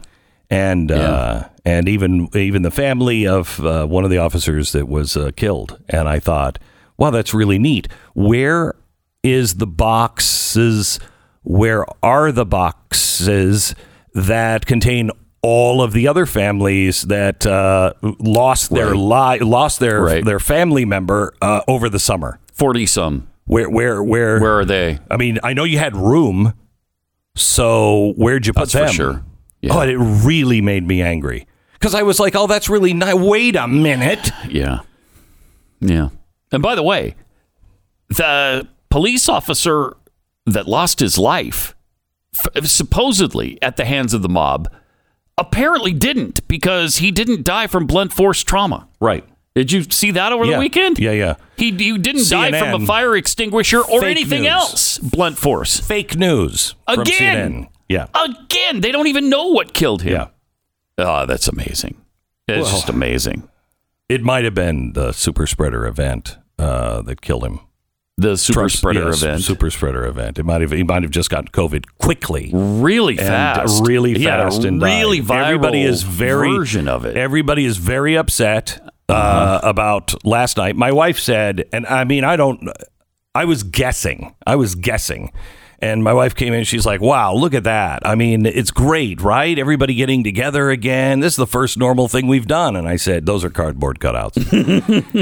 and 0.49 0.91
uh, 0.91 1.49
and 1.65 1.89
even 1.89 2.29
even 2.35 2.63
the 2.63 2.71
family 2.71 3.27
of 3.27 3.65
uh, 3.65 3.87
one 3.87 4.05
of 4.05 4.11
the 4.11 4.19
officers 4.19 4.73
that 4.73 4.89
was 4.89 5.17
uh, 5.17 5.31
killed. 5.37 5.79
And 5.89 6.09
I 6.09 6.19
thought, 6.19 6.59
wow, 6.97 7.11
that's 7.11 7.35
really 7.35 7.59
neat. 7.59 7.89
Where 8.15 8.75
is 9.23 9.57
the 9.57 9.67
boxes? 9.67 10.99
Where 11.43 11.85
are 12.03 12.33
the 12.33 12.47
boxes 12.47 13.75
that 14.15 14.67
contain 14.67 15.11
all 15.43 15.81
of 15.83 15.93
the 15.93 16.07
other 16.09 16.27
families 16.27 17.03
that 17.03 17.47
uh, 17.47 17.93
lost 18.03 18.71
their 18.71 18.95
li- 18.95 19.39
lost 19.41 19.81
their 19.81 20.03
Right. 20.03 20.25
their 20.25 20.41
family 20.41 20.85
member 20.85 21.35
uh, 21.41 21.61
over 21.67 21.89
the 21.89 21.99
summer? 21.99 22.39
forty 22.53 22.87
some. 22.87 23.29
Where 23.47 23.69
where 23.71 24.03
where 24.03 24.39
Where 24.41 24.59
are 24.59 24.65
they? 24.65 24.99
I 25.11 25.17
mean, 25.17 25.39
I 25.43 25.55
know 25.55 25.65
you 25.65 25.79
had 25.79 25.97
room. 25.97 26.53
So 27.37 28.13
where'd 28.17 28.47
you 28.47 28.53
put 28.53 28.71
That's 28.71 28.73
for 28.73 28.79
them? 28.79 28.93
sure. 29.15 29.25
Yeah. 29.63 29.75
Oh, 29.77 29.81
it 29.83 29.95
really 29.95 30.61
made 30.61 30.87
me 30.87 31.03
angry 31.03 31.47
because 31.75 31.95
I 31.95 32.03
was 32.03 32.19
like, 32.21 32.35
"Oh, 32.37 32.47
that's 32.47 32.69
really 32.69 32.93
nice." 32.95 33.15
Wait 33.15 33.57
a 33.57 33.67
minute. 33.69 34.31
Yeah. 34.49 34.81
Yeah. 35.81 36.09
And 36.53 36.63
by 36.63 36.75
the 36.75 36.83
way, 36.83 37.15
the 38.09 38.69
police 38.91 39.29
officer 39.29 39.97
that 40.47 40.67
lost 40.67 41.01
his 41.01 41.19
life, 41.19 41.75
f- 42.35 42.65
supposedly 42.67 43.61
at 43.63 43.77
the 43.77 43.85
hands 43.85 44.13
of 44.15 44.23
the 44.23 44.29
mob, 44.29 44.69
apparently 45.41 45.93
didn't 45.93 46.47
because 46.47 46.97
he 46.99 47.11
didn't 47.11 47.45
die 47.45 47.67
from 47.67 47.87
blunt 47.87 48.13
force 48.13 48.43
trauma. 48.45 48.87
Right. 49.01 49.25
Did 49.57 49.73
you 49.73 49.83
see 49.83 50.13
that 50.13 50.33
over 50.33 50.45
Yeah. 50.45 50.55
the 50.55 50.59
weekend? 50.61 50.99
Yeah, 51.01 51.11
yeah. 51.11 51.35
He, 51.57 51.73
he 51.73 51.99
didn't 51.99 52.29
die 52.31 52.57
from 52.59 52.83
a 52.83 52.87
fire 52.87 53.17
extinguisher 53.17 53.81
or 53.81 54.05
anything 54.05 54.43
news. 54.43 54.51
else. 54.51 54.99
Blunt 54.99 55.37
force. 55.39 55.81
Fake 55.81 56.17
news 56.17 56.77
Again. 56.87 57.65
CNN. 57.67 57.69
Yeah. 57.89 58.07
Again, 58.15 58.81
they 58.81 58.93
don't 58.93 59.09
even 59.09 59.29
know 59.29 59.49
what 59.49 59.75
killed 59.75 60.03
him. 60.03 60.13
Yeah. 60.13 60.27
Oh, 60.99 61.27
that's 61.27 61.49
amazing. 61.49 61.97
It's 62.47 62.63
Well- 62.67 62.71
just 62.77 62.89
amazing. 62.89 63.49
It 64.09 64.23
might 64.23 64.45
have 64.45 64.55
been 64.55 64.93
the 64.93 65.13
super 65.13 65.47
spreader 65.47 65.87
event 65.87 66.37
uh, 66.59 67.03
that 67.03 67.21
killed 67.21 67.45
him. 67.45 67.61
The 68.21 68.37
super 68.37 68.69
spreader 68.69 69.07
yes, 69.07 69.23
event. 69.23 69.43
Super 69.43 69.71
spreader 69.71 70.05
event. 70.07 70.39
It 70.39 70.45
might 70.45 70.61
have. 70.61 70.73
He 70.73 70.83
might 70.83 71.03
have 71.03 71.11
just 71.11 71.31
gotten 71.31 71.49
COVID 71.49 71.85
quickly. 71.99 72.51
really 72.53 73.17
fast, 73.17 73.87
really 73.87 74.13
He 74.19 74.25
fast, 74.25 74.65
and 74.65 74.83
really 74.83 75.21
died. 75.21 75.29
viral 75.29 75.47
Everybody 75.47 75.83
is 75.83 76.03
very 76.03 76.51
version 76.53 76.87
of 76.89 77.05
it. 77.07 77.17
Everybody 77.17 77.65
is 77.65 77.79
very 77.79 78.17
upset 78.17 78.79
uh, 79.09 79.13
Uh-huh. 79.13 79.61
about 79.63 80.15
last 80.25 80.57
night. 80.59 80.77
My 80.77 80.93
wife 80.93 81.19
said, 81.19 81.65
and 81.73 81.87
I 81.87 82.05
mean, 82.05 82.25
I 82.25 82.37
don't. 82.37 82.69
I 83.35 83.45
was 83.47 83.63
guessing. 83.63 84.35
I 84.47 84.57
was 84.57 84.75
guessing. 84.75 85.33
And 85.83 86.05
my 86.05 86.13
wife 86.13 86.35
came 86.35 86.53
in. 86.53 86.65
She's 86.65 86.85
like, 86.85 87.01
"Wow, 87.01 87.33
look 87.35 87.55
at 87.55 87.65
that! 87.65 88.07
I 88.07 88.15
mean, 88.15 88.45
it's 88.45 88.71
great, 88.71 89.23
right? 89.23 89.59
Everybody 89.59 89.95
getting 89.95 90.23
together 90.23 90.69
again. 90.69 91.21
This 91.21 91.33
is 91.33 91.37
the 91.39 91.47
first 91.47 91.79
normal 91.79 92.07
thing 92.07 92.27
we've 92.27 92.47
done." 92.47 92.77
And 92.77 92.87
I 92.87 92.97
said, 92.97 93.25
"Those 93.25 93.45
are 93.45 93.51
cardboard 93.51 93.99
cutouts." 93.99 94.37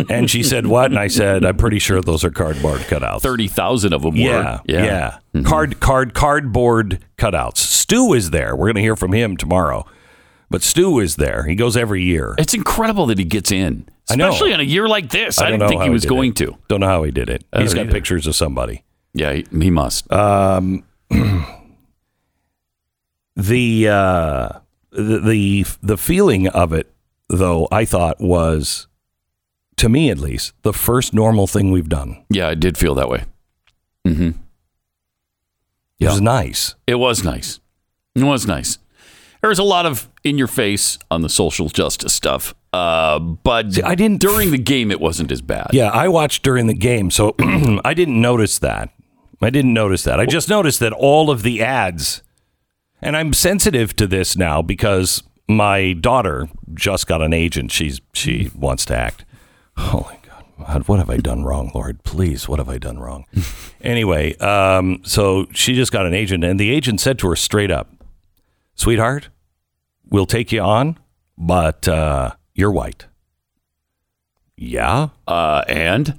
and 0.11 0.29
she 0.29 0.43
said, 0.43 0.67
"What?" 0.67 0.91
And 0.91 0.99
I 0.99 1.07
said, 1.07 1.45
"I'm 1.45 1.57
pretty 1.57 1.79
sure 1.79 2.01
those 2.01 2.25
are 2.25 2.31
cardboard 2.31 2.81
cutouts." 2.83 3.21
Thirty 3.23 3.47
thousand 3.47 3.93
of 3.93 4.03
them 4.03 4.17
Yeah, 4.17 4.57
were. 4.57 4.61
yeah. 4.67 5.19
Mm-hmm. 5.33 5.47
Card, 5.47 5.79
card, 5.79 6.15
cardboard 6.15 7.05
cutouts. 7.19 7.59
Stu 7.59 8.13
is 8.15 8.31
there. 8.31 8.57
We're 8.57 8.67
going 8.67 8.77
to 8.77 8.81
hear 8.83 8.97
from 8.97 9.13
him 9.13 9.37
tomorrow. 9.37 9.87
But 10.51 10.63
Stu 10.63 10.99
is 10.99 11.17
there. 11.17 11.45
He 11.45 11.55
goes 11.55 11.77
every 11.77 12.03
year. 12.03 12.35
It's 12.39 12.55
incredible 12.55 13.07
that 13.07 13.19
he 13.19 13.25
gets 13.25 13.53
in, 13.53 13.87
I 14.11 14.17
know. 14.17 14.31
especially 14.31 14.55
on 14.55 14.61
a 14.61 14.65
year 14.65 14.89
like 14.89 15.11
this. 15.11 15.39
I, 15.39 15.51
don't 15.51 15.59
didn't 15.59 15.69
think 15.71 15.83
he 15.83 15.91
was 15.91 16.03
did 16.03 16.09
going 16.09 16.31
it. 16.31 16.37
to. 16.37 16.57
Don't 16.69 16.81
know 16.81 16.87
how 16.89 17.03
he 17.05 17.11
did 17.11 17.29
it. 17.29 17.45
He's 17.57 17.75
got 17.75 17.83
either. 17.83 17.93
pictures 17.93 18.27
of 18.27 18.35
somebody. 18.35 18.83
Yeah, 19.15 19.33
he, 19.33 19.47
he 19.51 19.71
must. 19.71 20.07
The 23.37 23.89
uh, 23.89 24.49
the 24.91 25.19
the 25.21 25.67
the 25.81 25.97
feeling 25.97 26.49
of 26.49 26.73
it, 26.73 26.93
though, 27.29 27.69
I 27.71 27.85
thought 27.85 28.21
was, 28.21 28.89
to 29.77 29.89
me 29.89 30.11
at 30.11 30.19
least, 30.19 30.55
the 30.63 30.73
first 30.73 31.15
normal 31.15 31.47
thing 31.47 31.71
we've 31.71 31.89
done. 31.89 32.25
yeah, 32.31 32.49
I 32.49 32.55
did 32.55 32.77
feel 32.77 32.97
that 32.97 33.09
way. 33.09 33.25
It 34.05 34.35
was 36.01 36.21
nice. 36.21 36.75
It 36.87 36.97
was 36.97 37.23
nice. 37.25 37.61
It 38.17 38.25
was 38.25 38.47
nice. 38.47 38.79
There 39.41 39.51
was 39.51 39.59
a 39.61 39.65
lot 39.65 39.87
of 39.87 40.09
in 40.25 40.37
your 40.37 40.47
face 40.49 40.99
on 41.11 41.23
the 41.23 41.29
social 41.29 41.69
justice 41.69 42.13
stuff, 42.13 42.55
uh, 42.73 43.21
but 43.21 43.73
See, 43.75 43.83
I 43.83 43.95
didn't- 43.95 44.21
during 44.21 44.51
the 44.51 44.59
game. 44.59 44.91
It 44.91 45.01
wasn't 45.01 45.31
as 45.31 45.43
bad. 45.43 45.69
Yeah, 45.73 45.91
I 45.91 46.09
watched 46.09 46.43
during 46.43 46.67
the 46.67 46.75
game, 46.75 47.11
so 47.13 47.37
I 47.85 47.95
didn't 47.95 48.21
notice 48.21 48.59
that. 48.59 48.91
I 49.41 49.51
didn't 49.51 49.73
notice 49.73 50.03
that. 50.05 50.19
I 50.19 50.27
just 50.27 50.49
noticed 50.49 50.81
that 50.81 50.93
all 50.93 51.31
of 51.31 51.43
the 51.43 51.63
ads, 51.63 52.23
and 53.01 53.17
I'm 53.17 53.33
sensitive 53.33 53.95
to 53.97 54.07
this 54.07 54.37
now 54.37 54.63
because 54.63 55.23
my 55.47 55.93
daughter 55.93 56.49
just 56.75 57.07
got 57.07 57.23
an 57.23 57.33
agent. 57.33 57.71
She's 57.71 58.01
she 58.13 58.51
wants 58.55 58.85
to 58.87 58.97
act. 58.97 59.25
Holy 59.77 60.19
God, 60.27 60.45
God, 60.59 60.89
what 60.89 60.99
have 60.99 61.09
I 61.09 61.19
done 61.19 61.45
wrong, 61.45 61.71
Lord? 61.75 62.03
Please, 62.03 62.49
what 62.49 62.59
have 62.59 62.69
I 62.69 62.79
done 62.79 62.99
wrong? 62.99 63.27
anyway, 63.81 64.35
um, 64.39 65.01
so 65.05 65.47
she 65.53 65.75
just 65.75 65.93
got 65.93 66.05
an 66.05 66.15
agent, 66.15 66.43
and 66.43 66.59
the 66.59 66.71
agent 66.71 67.01
said 67.01 67.19
to 67.21 67.29
her 67.29 67.37
straight 67.37 67.71
up, 67.71 67.93
"Sweetheart, 68.75 69.29
we'll 70.09 70.27
take 70.27 70.51
you 70.51 70.61
on, 70.61 70.99
but 71.37 71.87
uh, 71.87 72.33
you're 72.55 72.73
white." 72.73 73.07
Yeah. 74.59 75.11
Uh, 75.27 75.63
and 75.69 76.19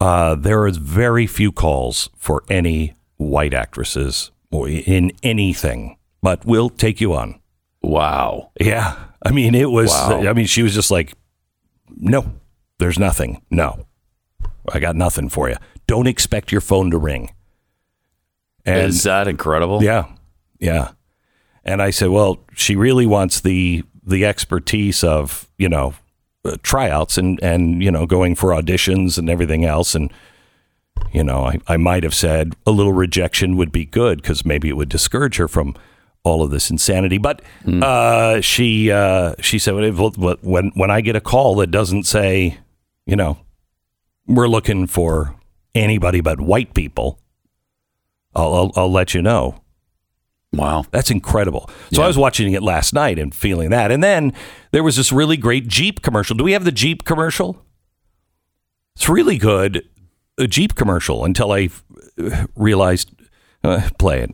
Uh, 0.00 0.34
there 0.34 0.66
is 0.66 0.76
very 0.76 1.26
few 1.26 1.52
calls 1.52 2.10
for 2.16 2.42
any 2.50 2.94
white 3.16 3.54
actresses 3.54 4.30
in 4.52 5.12
anything, 5.22 5.96
but 6.22 6.44
we'll 6.44 6.70
take 6.70 7.00
you 7.00 7.12
on. 7.14 7.40
wow, 7.82 8.50
Yeah. 8.60 8.96
I 9.26 9.30
mean, 9.30 9.54
it 9.54 9.70
was, 9.70 9.90
Wow. 9.90 10.20
I 10.28 10.32
mean, 10.34 10.44
she 10.46 10.62
was 10.62 10.74
just 10.74 10.90
like, 10.90 11.14
no, 11.96 12.30
there's 12.78 12.98
nothing. 12.98 13.40
No, 13.50 13.86
I 14.70 14.80
got 14.80 14.96
nothing 14.96 15.30
for 15.30 15.48
you. 15.48 15.56
Don't 15.86 16.06
expect 16.06 16.52
your 16.52 16.60
phone 16.60 16.90
to 16.90 16.98
ring. 16.98 17.30
And 18.66 18.88
is 18.88 19.02
that 19.04 19.28
incredible? 19.28 19.82
yeah, 19.82 20.06
yeah. 20.58 20.90
And 21.64 21.80
I 21.80 21.88
said, 21.90 22.10
well, 22.10 22.40
she 22.54 22.76
really 22.76 23.06
wants 23.06 23.40
the 23.40 23.82
the 24.06 24.26
expertise 24.26 25.02
of 25.02 25.48
you 25.56 25.68
know 25.70 25.94
uh, 26.44 26.56
tryouts 26.62 27.18
and 27.18 27.42
and 27.42 27.82
you 27.82 27.90
know 27.90 28.06
going 28.06 28.34
for 28.34 28.50
auditions 28.50 29.18
and 29.18 29.30
everything 29.30 29.64
else. 29.64 29.94
And 29.94 30.12
you 31.12 31.24
know, 31.24 31.44
I, 31.44 31.60
I 31.66 31.76
might 31.76 32.02
have 32.02 32.14
said 32.14 32.54
a 32.66 32.70
little 32.70 32.92
rejection 32.92 33.56
would 33.56 33.72
be 33.72 33.84
good 33.84 34.22
because 34.22 34.44
maybe 34.44 34.68
it 34.68 34.76
would 34.76 34.88
discourage 34.88 35.36
her 35.36 35.48
from 35.48 35.74
all 36.24 36.42
of 36.42 36.50
this 36.50 36.70
insanity. 36.70 37.18
But 37.18 37.42
uh, 37.82 38.40
she 38.40 38.90
uh, 38.90 39.34
she 39.40 39.58
said, 39.58 39.74
when 39.74 40.72
when 40.74 40.90
I 40.90 41.00
get 41.00 41.16
a 41.16 41.20
call 41.20 41.56
that 41.56 41.70
doesn't 41.70 42.04
say, 42.04 42.58
you 43.06 43.16
know, 43.16 43.38
we're 44.26 44.48
looking 44.48 44.86
for 44.86 45.34
anybody 45.74 46.20
but 46.20 46.40
white 46.40 46.74
people, 46.74 47.18
I'll, 48.34 48.54
I'll, 48.54 48.72
I'll 48.76 48.92
let 48.92 49.14
you 49.14 49.22
know. 49.22 49.60
Wow. 50.56 50.84
That's 50.90 51.10
incredible. 51.10 51.68
So 51.92 52.02
I 52.02 52.06
was 52.06 52.16
watching 52.18 52.52
it 52.52 52.62
last 52.62 52.92
night 52.92 53.18
and 53.18 53.34
feeling 53.34 53.70
that. 53.70 53.90
And 53.90 54.02
then 54.02 54.32
there 54.70 54.82
was 54.82 54.96
this 54.96 55.12
really 55.12 55.36
great 55.36 55.68
Jeep 55.68 56.02
commercial. 56.02 56.36
Do 56.36 56.44
we 56.44 56.52
have 56.52 56.64
the 56.64 56.72
Jeep 56.72 57.04
commercial? 57.04 57.64
It's 58.96 59.08
really 59.08 59.38
good, 59.38 59.88
a 60.38 60.46
Jeep 60.46 60.74
commercial 60.74 61.24
until 61.24 61.50
I 61.52 61.68
uh, 62.18 62.46
realized, 62.54 63.10
uh, 63.64 63.88
play 63.98 64.20
it. 64.20 64.30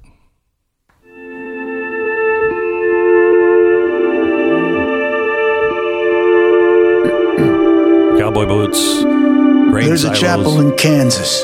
Cowboy 8.19 8.45
boots, 8.45 9.03
grain 9.03 9.87
There's 9.87 10.05
a 10.05 10.15
chapel 10.15 10.61
in 10.61 10.77
Kansas, 10.77 11.43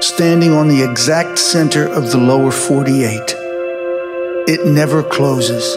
standing 0.00 0.52
on 0.52 0.68
the 0.68 0.82
exact 0.82 1.38
center 1.38 1.86
of 1.86 2.10
the 2.10 2.18
lower 2.18 2.52
48. 2.52 3.20
It 4.46 4.64
never 4.66 5.02
closes. 5.02 5.76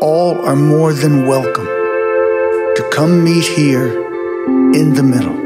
All 0.00 0.44
are 0.46 0.56
more 0.56 0.92
than 0.92 1.26
welcome 1.26 1.64
to 1.64 2.88
come 2.92 3.24
meet 3.24 3.44
here 3.44 3.88
in 4.74 4.94
the 4.94 5.02
middle. 5.02 5.38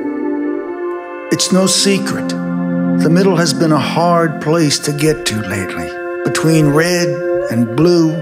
It's 1.32 1.52
no 1.52 1.66
secret. 1.66 2.28
The 2.28 3.10
middle 3.10 3.36
has 3.36 3.52
been 3.52 3.72
a 3.72 3.78
hard 3.78 4.42
place 4.42 4.78
to 4.80 4.92
get 4.92 5.26
to 5.26 5.40
lately, 5.42 5.88
between 6.24 6.68
red 6.68 7.08
and 7.50 7.76
blue, 7.76 8.20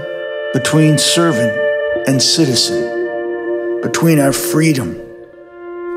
between 0.53 0.97
servant 0.97 1.51
and 2.07 2.21
citizen, 2.21 3.81
between 3.81 4.19
our 4.19 4.33
freedom 4.33 4.99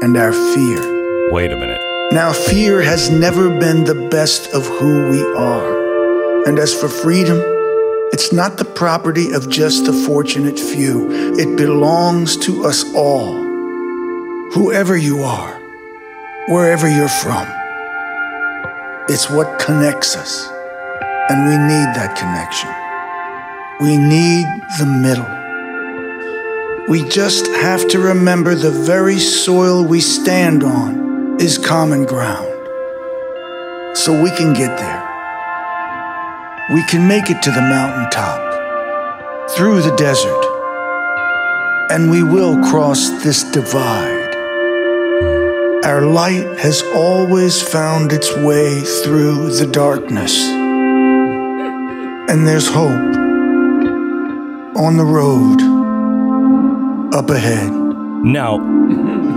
and 0.02 0.16
our 0.16 0.32
fear. 0.32 1.32
Wait 1.32 1.52
a 1.52 1.56
minute. 1.56 1.87
Now, 2.10 2.32
fear 2.32 2.80
has 2.80 3.10
never 3.10 3.50
been 3.50 3.84
the 3.84 4.08
best 4.08 4.54
of 4.54 4.66
who 4.66 5.10
we 5.10 5.22
are. 5.34 6.46
And 6.48 6.58
as 6.58 6.72
for 6.72 6.88
freedom, 6.88 7.38
it's 8.12 8.32
not 8.32 8.56
the 8.56 8.64
property 8.64 9.32
of 9.32 9.50
just 9.50 9.84
the 9.84 9.92
fortunate 9.92 10.58
few, 10.58 11.34
it 11.36 11.58
belongs 11.58 12.38
to 12.38 12.64
us 12.64 12.82
all. 12.94 13.34
Whoever 14.54 14.96
you 14.96 15.22
are, 15.22 15.60
wherever 16.48 16.88
you're 16.88 17.08
from, 17.08 17.46
it's 19.10 19.28
what 19.28 19.58
connects 19.58 20.16
us. 20.16 20.48
And 21.28 21.44
we 21.44 21.58
need 21.58 21.92
that 21.92 22.16
connection. 22.16 22.70
We 23.86 23.98
need 23.98 24.46
the 24.78 24.86
middle. 24.86 25.28
We 26.88 27.06
just 27.10 27.48
have 27.48 27.86
to 27.88 27.98
remember 27.98 28.54
the 28.54 28.70
very 28.70 29.18
soil 29.18 29.84
we 29.84 30.00
stand 30.00 30.64
on 30.64 31.07
is 31.40 31.56
common 31.56 32.04
ground. 32.04 32.46
So 33.96 34.12
we 34.22 34.30
can 34.30 34.52
get 34.54 34.76
there. 34.76 35.04
We 36.74 36.82
can 36.86 37.06
make 37.06 37.30
it 37.30 37.40
to 37.42 37.50
the 37.52 37.60
mountaintop, 37.60 39.50
through 39.52 39.82
the 39.82 39.94
desert, 39.94 40.44
and 41.90 42.10
we 42.10 42.24
will 42.24 42.60
cross 42.70 43.08
this 43.22 43.44
divide. 43.44 44.34
Our 45.84 46.02
light 46.02 46.58
has 46.58 46.82
always 46.94 47.62
found 47.62 48.12
its 48.12 48.34
way 48.36 48.80
through 48.80 49.52
the 49.52 49.66
darkness. 49.66 50.44
And 52.28 52.46
there's 52.46 52.68
hope 52.68 53.16
on 54.76 54.96
the 54.96 55.04
road 55.04 55.62
up 57.14 57.30
ahead. 57.30 57.72
Now, 57.72 58.58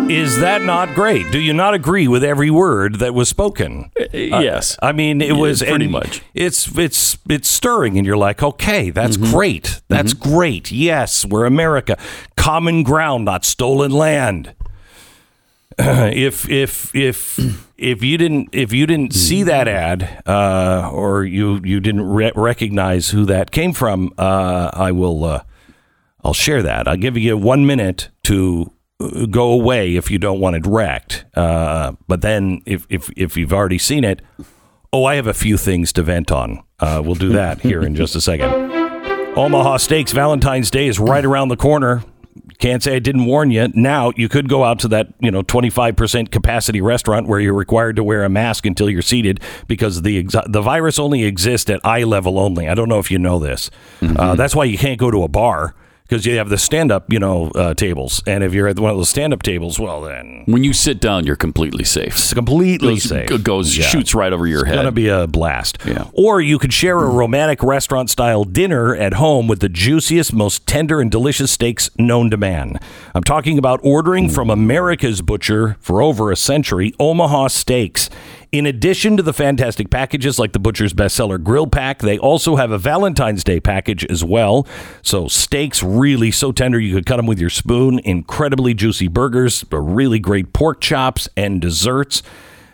is 0.10 0.40
that 0.40 0.62
not 0.62 0.94
great? 0.96 1.32
Do 1.32 1.40
you 1.40 1.54
not 1.54 1.74
agree 1.74 2.08
with 2.08 2.24
every 2.24 2.50
word 2.50 2.96
that 2.96 3.14
was 3.14 3.30
spoken? 3.30 3.92
yes. 4.14 4.78
I 4.82 4.92
mean, 4.92 5.22
it 5.22 5.34
was 5.34 5.62
pretty 5.62 5.88
much. 5.88 6.22
It's 6.34 6.68
it's 6.78 7.18
it's 7.30 7.48
stirring, 7.48 7.98
and 7.98 8.06
you're 8.06 8.18
like, 8.18 8.42
okay, 8.44 8.90
that's 8.90 9.18
great. 9.18 9.82
That's 9.88 10.14
great. 10.14 10.72
Yes, 10.72 11.26
we're 11.26 11.46
America. 11.46 11.98
Common 12.36 12.84
ground, 12.84 13.26
not 13.26 13.46
stolen 13.46 13.92
land. 13.92 14.54
if 15.80 16.50
if 16.50 16.94
if 16.96 17.40
if 17.78 18.04
you 18.04 18.18
didn't 18.18 18.50
if 18.52 18.74
you 18.74 18.86
didn't 18.86 19.14
see 19.14 19.44
that 19.44 19.68
ad 19.68 20.22
uh, 20.26 20.90
or 20.92 21.24
you 21.24 21.62
you 21.64 21.80
didn't 21.80 22.08
re- 22.08 22.32
recognize 22.36 23.10
who 23.10 23.26
that 23.26 23.52
came 23.52 23.74
from, 23.74 24.14
uh, 24.18 24.70
I 24.74 24.92
will 24.92 25.24
uh, 25.24 25.44
I'll 26.24 26.34
share 26.34 26.62
that. 26.64 26.88
I'll 26.88 26.98
give 26.98 27.18
you 27.18 27.38
one 27.38 27.66
minute 27.66 28.10
to 28.24 28.72
uh, 28.72 28.81
go 29.30 29.52
away 29.52 29.96
if 29.96 30.12
you 30.12 30.18
don't 30.20 30.40
want 30.40 30.56
it 30.56 30.66
wrecked. 30.66 31.26
Uh, 31.36 31.94
but 32.08 32.22
then 32.22 32.62
if, 32.66 32.86
if 32.90 33.10
if 33.16 33.38
you've 33.38 33.54
already 33.54 33.78
seen 33.78 34.04
it, 34.04 34.22
oh, 34.94 35.06
I 35.06 35.16
have 35.16 35.28
a 35.28 35.34
few 35.34 35.58
things 35.58 35.94
to 35.94 36.04
vent 36.04 36.32
on. 36.32 36.64
Uh, 36.80 37.02
we'll 37.04 37.16
do 37.16 37.30
that 37.30 37.62
here 37.62 37.82
in 37.84 37.96
just 37.96 38.16
a 38.16 38.22
second. 38.22 38.72
Omaha 39.38 39.78
Steaks 39.78 40.12
Valentine's 40.12 40.70
Day 40.70 40.88
is 40.88 41.00
right 41.00 41.24
around 41.24 41.48
the 41.50 41.58
corner. 41.58 42.04
Can't 42.60 42.84
say 42.84 42.96
I 42.96 43.00
didn't 43.00 43.26
warn 43.26 43.50
you. 43.50 43.70
Now 43.74 44.12
you 44.16 44.30
could 44.30 44.48
go 44.48 44.64
out 44.64 44.80
to 44.80 44.88
that, 44.90 45.08
you 45.20 45.32
know, 45.32 45.42
25% 45.42 46.32
capacity 46.32 46.80
restaurant 46.80 47.28
where 47.28 47.40
you're 47.40 47.54
required 47.54 47.96
to 47.96 48.04
wear 48.04 48.24
a 48.24 48.30
mask 48.30 48.66
until 48.66 48.90
you're 48.90 49.02
seated 49.02 49.40
because 49.68 50.02
the 50.04 50.22
exi- 50.24 50.52
the 50.52 50.62
virus 50.62 51.00
only 51.00 51.24
exists 51.24 51.70
at 51.70 51.80
eye 51.84 52.04
level 52.04 52.38
only. 52.38 52.68
I 52.68 52.76
don't 52.76 52.88
know 52.90 53.00
if 53.00 53.10
you 53.10 53.18
know 53.18 53.40
this. 53.40 53.72
Uh, 54.02 54.36
that's 54.36 54.56
why 54.56 54.66
you 54.66 54.78
can't 54.78 55.00
go 55.00 55.10
to 55.10 55.24
a 55.24 55.28
bar 55.28 55.74
because 56.12 56.26
you 56.26 56.36
have 56.38 56.50
the 56.50 56.58
stand 56.58 56.92
up, 56.92 57.10
you 57.12 57.20
know, 57.20 57.48
uh, 57.56 57.74
tables. 57.74 58.22
And 58.28 58.44
if 58.44 58.54
you're 58.54 58.68
at 58.68 58.78
one 58.78 58.92
of 58.92 58.98
those 58.98 59.08
stand 59.08 59.32
up 59.32 59.44
tables, 59.44 59.80
well, 59.80 60.02
then 60.02 60.44
When 60.46 60.62
you 60.62 60.74
sit 60.74 61.00
down, 61.00 61.26
you're 61.26 61.38
completely 61.38 61.86
safe. 61.86 62.08
it's 62.16 62.34
completely 62.34 62.96
Goes, 62.96 63.04
safe. 63.04 63.44
goes 63.44 63.78
Yeah. 63.78 63.86
shoots 63.86 64.14
right 64.14 64.34
over 64.34 64.46
your 64.46 64.60
It's 64.64 64.68
head. 64.72 64.76
gonna 64.76 64.92
be 64.92 65.08
a 65.08 65.26
blast. 65.26 65.78
Yeah. 65.88 66.08
Or 66.12 66.42
you 66.42 66.60
could 66.60 66.74
share 66.74 66.98
a 67.00 67.08
romantic 67.10 67.64
restaurant 67.64 68.10
style 68.10 68.44
dinner 68.44 68.94
at 68.94 69.14
home 69.14 69.48
with 69.48 69.62
the 69.62 69.70
juiciest, 69.70 70.34
most 70.34 70.68
tender 70.68 71.00
and 71.00 71.10
delicious 71.10 71.50
steaks 71.50 71.90
known 71.98 72.30
to 72.32 72.36
man. 72.36 72.78
I'm 73.16 73.24
talking 73.24 73.58
about 73.58 73.80
ordering 73.82 74.28
from 74.28 74.50
America's 74.50 75.22
butcher 75.22 75.78
for 75.80 76.02
over 76.02 76.30
a 76.30 76.36
century, 76.36 76.94
Omaha 77.00 77.48
Steaks. 77.48 78.10
In 78.52 78.66
addition 78.66 79.16
to 79.16 79.24
the 79.24 79.32
fantastic 79.32 79.90
packages 79.90 80.38
like 80.38 80.52
the 80.52 80.60
Butcher's 80.60 80.94
bestseller 80.94 81.42
grill 81.42 81.68
pack, 81.68 82.00
they 82.00 82.18
also 82.18 82.58
have 82.58 82.72
a 82.72 82.78
Valentine's 82.78 83.46
Day 83.46 83.62
package 83.62 84.04
as 84.08 84.26
well. 84.26 84.68
So 85.02 85.30
steaks 85.30 85.82
really 85.82 86.32
so 86.32 86.52
tender 86.52 86.78
you 86.78 86.94
could 86.94 87.06
cut 87.06 87.16
them 87.16 87.28
with 87.28 87.40
your 87.40 87.50
spoon. 87.50 88.00
Incredibly 88.00 88.74
juicy 88.74 89.08
burgers, 89.08 89.64
really 89.72 90.20
great 90.20 90.52
pork 90.52 90.82
chops 90.82 91.30
and 91.38 91.62
desserts. 91.62 92.24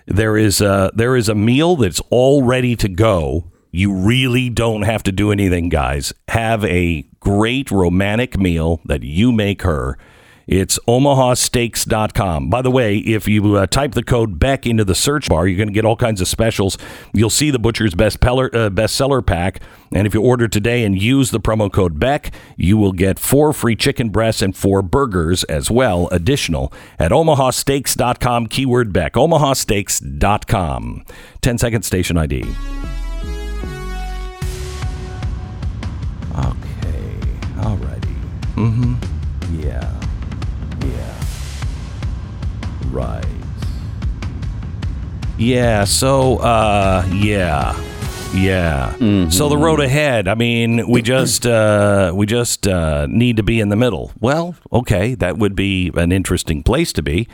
There 0.08 0.36
is 0.36 0.62
a, 0.62 0.90
there 0.96 1.16
is 1.16 1.30
a 1.30 1.36
meal 1.36 1.76
that's 1.76 2.02
all 2.10 2.42
ready 2.42 2.76
to 2.76 2.90
go. 2.90 3.52
You 3.70 3.94
really 3.94 4.50
don't 4.50 4.82
have 4.82 5.04
to 5.04 5.12
do 5.12 5.32
anything, 5.32 5.70
guys. 5.70 6.12
Have 6.30 6.66
a 6.66 7.08
great 7.20 7.70
romantic 7.70 8.40
meal 8.40 8.82
that 8.86 9.04
you 9.04 9.32
make 9.32 9.62
her. 9.62 10.00
It's 10.48 10.80
omahasteaks.com. 10.88 12.50
By 12.50 12.62
the 12.62 12.72
way, 12.72 12.98
if 12.98 13.28
you 13.28 13.56
uh, 13.56 13.68
type 13.68 13.92
the 13.92 14.04
code 14.04 14.40
Beck 14.40 14.66
into 14.66 14.86
the 14.86 14.96
search 14.96 15.28
bar, 15.28 15.46
you're 15.46 15.58
going 15.58 15.68
to 15.68 15.74
get 15.74 15.84
all 15.86 15.98
kinds 15.98 16.22
of 16.22 16.28
specials. 16.28 16.78
You'll 17.14 17.30
see 17.30 17.52
the 17.52 17.60
Butcher's 17.60 17.94
Best 17.94 18.22
Peller, 18.22 18.48
uh, 18.54 18.70
bestseller 18.70 19.26
pack. 19.26 19.62
And 19.92 20.08
if 20.08 20.14
you 20.14 20.22
order 20.22 20.48
today 20.48 20.84
and 20.84 21.00
use 21.02 21.32
the 21.32 21.40
promo 21.40 21.72
code 21.72 22.00
Beck, 22.00 22.34
you 22.56 22.78
will 22.78 22.94
get 22.94 23.20
four 23.20 23.52
free 23.52 23.76
chicken 23.76 24.10
breasts 24.10 24.42
and 24.42 24.56
four 24.56 24.82
burgers 24.82 25.44
as 25.46 25.70
well, 25.70 26.08
additional 26.12 26.72
at 26.98 27.12
omahasteaks.com, 27.12 28.48
keyword 28.48 28.94
Beck. 28.94 29.14
omahasteaks.com. 29.14 31.04
10 31.42 31.58
second 31.58 31.82
station 31.84 32.18
ID. 32.18 32.44
Okay. 36.38 36.86
Alrighty. 37.58 38.16
Mm-hmm. 38.56 39.62
Yeah. 39.62 39.68
Yeah. 39.68 40.07
Right. 42.98 43.24
Yeah, 45.38 45.84
so 45.84 46.38
uh 46.38 47.08
yeah. 47.14 47.80
Yeah. 48.34 49.30
So 49.30 49.50
the 49.50 49.58
road 49.58 49.80
ahead, 49.80 50.28
I 50.28 50.34
mean, 50.34 50.90
we 50.90 51.04
just 51.04 51.46
uh 51.46 52.12
we 52.16 52.26
just 52.26 52.68
uh 52.68 53.06
need 53.08 53.38
to 53.38 53.44
be 53.44 53.60
in 53.60 53.70
the 53.70 53.76
middle. 53.76 54.14
Well, 54.20 54.56
okay, 54.74 55.14
that 55.16 55.38
would 55.38 55.56
be 55.56 55.92
an 55.94 56.12
interesting 56.12 56.64
place 56.64 56.92
to 56.94 57.04
be. 57.04 57.28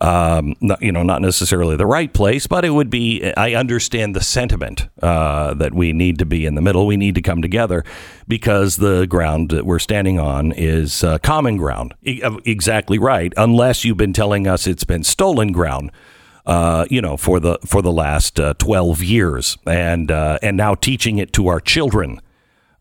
Um, 0.00 0.56
not, 0.60 0.82
you 0.82 0.90
know, 0.90 1.04
not 1.04 1.22
necessarily 1.22 1.76
the 1.76 1.86
right 1.86 2.12
place, 2.12 2.46
but 2.48 2.64
it 2.64 2.70
would 2.70 2.90
be. 2.90 3.32
I 3.36 3.54
understand 3.54 4.16
the 4.16 4.20
sentiment 4.20 4.88
uh, 5.00 5.54
that 5.54 5.72
we 5.72 5.92
need 5.92 6.18
to 6.18 6.26
be 6.26 6.46
in 6.46 6.56
the 6.56 6.60
middle. 6.60 6.86
We 6.86 6.96
need 6.96 7.14
to 7.14 7.22
come 7.22 7.40
together 7.40 7.84
because 8.26 8.76
the 8.76 9.06
ground 9.06 9.50
that 9.50 9.64
we're 9.64 9.78
standing 9.78 10.18
on 10.18 10.50
is 10.52 11.04
uh, 11.04 11.18
common 11.18 11.56
ground. 11.58 11.94
E- 12.04 12.22
uh, 12.22 12.38
exactly 12.44 12.98
right. 12.98 13.32
Unless 13.36 13.84
you've 13.84 13.96
been 13.96 14.12
telling 14.12 14.48
us 14.48 14.66
it's 14.66 14.84
been 14.84 15.04
stolen 15.04 15.52
ground 15.52 15.92
uh, 16.46 16.84
you 16.90 17.00
know, 17.00 17.16
for 17.16 17.40
the 17.40 17.58
for 17.64 17.80
the 17.80 17.92
last 17.92 18.38
uh, 18.38 18.52
twelve 18.58 19.02
years, 19.02 19.56
and 19.66 20.10
uh, 20.10 20.38
and 20.42 20.56
now 20.56 20.74
teaching 20.74 21.18
it 21.18 21.32
to 21.32 21.48
our 21.48 21.60
children. 21.60 22.20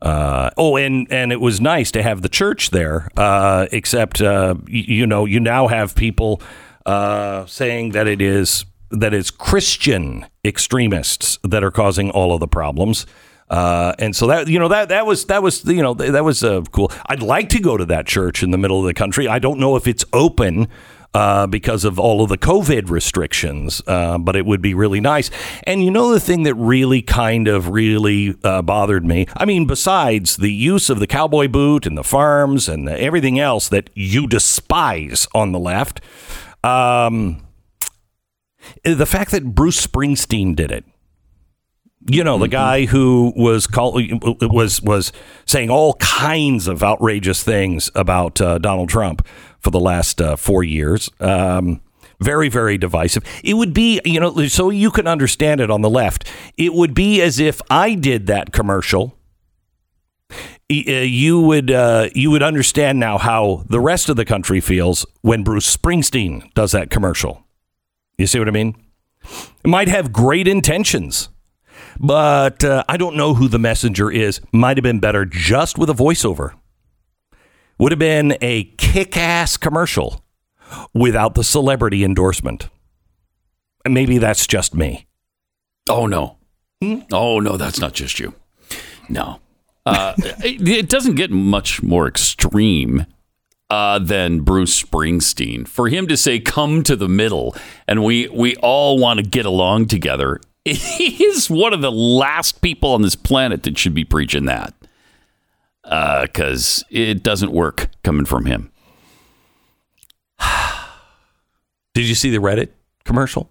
Uh, 0.01 0.49
oh, 0.57 0.75
and 0.75 1.07
and 1.09 1.31
it 1.31 1.39
was 1.39 1.61
nice 1.61 1.89
to 1.91 2.03
have 2.03 2.21
the 2.21 2.27
church 2.27 2.71
there, 2.71 3.07
uh, 3.15 3.67
except 3.71 4.21
uh, 4.21 4.55
y- 4.63 4.83
you 4.87 5.07
know 5.07 5.23
you 5.23 5.39
now 5.39 5.67
have 5.69 5.95
people 5.95 6.41
uh, 6.85 7.45
saying 7.45 7.91
that 7.91 8.07
it 8.07 8.21
is 8.21 8.65
that 8.91 9.13
it's 9.13 9.31
Christian 9.31 10.27
extremists 10.45 11.39
that 11.43 11.63
are 11.63 11.71
causing 11.71 12.11
all 12.11 12.33
of 12.33 12.39
the 12.39 12.47
problems. 12.47 13.05
Uh, 13.49 13.93
and 13.99 14.15
so 14.15 14.27
that 14.27 14.47
you 14.47 14.57
know 14.57 14.67
that 14.67 14.89
that 14.89 15.05
was 15.05 15.25
that 15.25 15.43
was 15.43 15.65
you 15.65 15.81
know 15.81 15.93
that 15.93 16.23
was 16.23 16.43
uh, 16.43 16.61
cool. 16.71 16.91
I'd 17.07 17.21
like 17.21 17.49
to 17.49 17.59
go 17.59 17.77
to 17.77 17.85
that 17.85 18.07
church 18.07 18.41
in 18.41 18.51
the 18.51 18.57
middle 18.57 18.79
of 18.79 18.85
the 18.85 18.93
country. 18.93 19.27
I 19.27 19.39
don't 19.39 19.59
know 19.59 19.75
if 19.75 19.85
it's 19.85 20.05
open 20.13 20.67
uh, 21.13 21.45
because 21.45 21.83
of 21.85 21.99
all 21.99 22.23
of 22.23 22.29
the 22.29 22.37
COVID 22.37 22.89
restrictions, 22.89 23.81
uh, 23.85 24.17
but 24.17 24.35
it 24.35 24.45
would 24.45 24.61
be 24.61 24.73
really 24.73 24.99
nice. 24.99 25.29
And 25.63 25.83
you 25.83 25.91
know, 25.91 26.11
the 26.11 26.19
thing 26.19 26.43
that 26.43 26.55
really 26.55 27.01
kind 27.01 27.47
of 27.47 27.69
really 27.69 28.35
uh, 28.43 28.61
bothered 28.61 29.05
me 29.05 29.27
I 29.35 29.45
mean, 29.45 29.67
besides 29.67 30.37
the 30.37 30.51
use 30.51 30.89
of 30.89 30.99
the 30.99 31.07
cowboy 31.07 31.47
boot 31.47 31.85
and 31.85 31.97
the 31.97 32.03
farms 32.03 32.67
and 32.67 32.89
everything 32.89 33.39
else 33.39 33.69
that 33.69 33.89
you 33.93 34.25
despise 34.25 35.27
on 35.35 35.51
the 35.51 35.59
left, 35.59 36.01
um, 36.63 37.45
the 38.83 39.05
fact 39.05 39.31
that 39.31 39.55
Bruce 39.55 39.85
Springsteen 39.85 40.55
did 40.55 40.71
it. 40.71 40.85
You 42.05 42.23
know, 42.25 42.37
the 42.37 42.49
guy 42.49 42.85
who 42.85 43.31
was 43.33 43.65
call, 43.65 43.93
was 44.41 44.81
was 44.81 45.13
saying 45.45 45.69
all 45.69 45.93
kinds 45.95 46.67
of 46.67 46.83
outrageous 46.83 47.43
things 47.43 47.89
about 47.95 48.41
uh, 48.41 48.57
Donald 48.57 48.89
Trump 48.89 49.25
for 49.59 49.69
the 49.69 49.79
last 49.79 50.19
uh, 50.19 50.35
four 50.35 50.65
years. 50.65 51.09
Um, 51.21 51.79
very, 52.19 52.49
very 52.49 52.77
divisive. 52.77 53.23
It 53.43 53.55
would 53.55 53.73
be, 53.73 54.01
you 54.05 54.19
know, 54.19 54.47
so 54.47 54.69
you 54.69 54.91
can 54.91 55.07
understand 55.07 55.61
it 55.61 55.69
on 55.69 55.81
the 55.81 55.89
left. 55.89 56.29
It 56.57 56.73
would 56.73 56.93
be 56.93 57.21
as 57.21 57.39
if 57.39 57.61
I 57.69 57.95
did 57.95 58.27
that 58.27 58.51
commercial. 58.51 59.17
Uh, 60.87 60.91
You 61.01 61.39
would 61.41 61.69
uh, 61.71 62.09
you 62.15 62.31
would 62.31 62.43
understand 62.43 62.99
now 62.99 63.17
how 63.17 63.63
the 63.69 63.79
rest 63.79 64.09
of 64.09 64.15
the 64.15 64.25
country 64.25 64.59
feels 64.61 65.05
when 65.21 65.43
Bruce 65.43 65.75
Springsteen 65.75 66.51
does 66.53 66.71
that 66.71 66.89
commercial. 66.89 67.45
You 68.17 68.27
see 68.27 68.39
what 68.39 68.47
I 68.47 68.51
mean? 68.51 68.75
It 69.63 69.67
might 69.67 69.87
have 69.87 70.11
great 70.11 70.47
intentions 70.47 71.29
but 71.99 72.63
uh, 72.63 72.83
I 72.89 72.97
don't 72.97 73.15
know 73.15 73.33
who 73.35 73.47
the 73.47 73.59
messenger 73.59 74.09
is. 74.11 74.41
Might 74.51 74.77
have 74.77 74.83
been 74.83 74.99
better 74.99 75.25
just 75.25 75.77
with 75.77 75.89
a 75.89 75.93
voiceover. 75.93 76.53
Would 77.77 77.91
have 77.91 77.99
been 77.99 78.37
a 78.41 78.65
kick 78.77 79.17
ass 79.17 79.57
commercial 79.57 80.23
without 80.93 81.35
the 81.35 81.43
celebrity 81.43 82.03
endorsement. 82.03 82.69
And 83.85 83.93
maybe 83.93 84.17
that's 84.17 84.47
just 84.47 84.73
me. 84.73 85.07
Oh 85.89 86.07
no. 86.07 86.37
Oh 87.11 87.39
no, 87.39 87.57
that's 87.57 87.79
not 87.79 87.93
just 87.93 88.19
you. 88.19 88.33
No. 89.09 89.39
Uh, 89.85 90.13
it, 90.17 90.67
it 90.67 90.89
doesn't 90.89 91.15
get 91.15 91.29
much 91.31 91.83
more 91.83 92.07
extreme 92.07 93.05
uh, 93.69 93.99
than 93.99 94.41
Bruce 94.41 94.81
Springsteen. 94.81 95.67
For 95.67 95.89
him 95.89 96.07
to 96.07 96.15
say 96.15 96.39
"come 96.39 96.83
to 96.83 96.95
the 96.95 97.09
middle" 97.09 97.55
and 97.87 98.03
we 98.03 98.27
we 98.29 98.55
all 98.57 98.97
want 98.97 99.19
to 99.19 99.25
get 99.25 99.45
along 99.45 99.87
together, 99.87 100.39
he 100.65 101.23
is 101.23 101.49
one 101.49 101.73
of 101.73 101.81
the 101.81 101.91
last 101.91 102.61
people 102.61 102.93
on 102.93 103.01
this 103.01 103.15
planet 103.15 103.63
that 103.63 103.77
should 103.77 103.93
be 103.93 104.05
preaching 104.05 104.45
that. 104.45 104.73
Because 105.83 106.85
it 106.89 107.23
doesn't 107.23 107.51
work 107.51 107.89
coming 108.03 108.25
from 108.25 108.45
him. 108.45 108.71
Did 111.93 112.07
you 112.07 112.15
see 112.15 112.29
the 112.29 112.37
Reddit 112.37 112.69
commercial? 113.03 113.49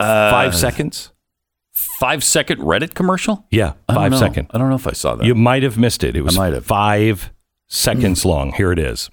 Five 0.00 0.54
seconds? 0.54 1.10
Five 1.98 2.22
second 2.22 2.60
Reddit 2.60 2.94
commercial? 2.94 3.44
Yeah, 3.50 3.72
I 3.88 3.92
don't 3.92 4.02
five 4.02 4.12
know. 4.12 4.18
second. 4.18 4.46
I 4.52 4.58
don't 4.58 4.68
know 4.68 4.76
if 4.76 4.86
I 4.86 4.92
saw 4.92 5.16
that. 5.16 5.26
You 5.26 5.34
might 5.34 5.64
have 5.64 5.76
missed 5.76 6.04
it. 6.04 6.14
It 6.14 6.22
was 6.22 6.38
might 6.38 6.52
have. 6.52 6.64
five 6.64 7.32
seconds 7.66 8.22
hmm. 8.22 8.28
long. 8.28 8.52
Here 8.52 8.70
it 8.70 8.78
is. 8.78 9.10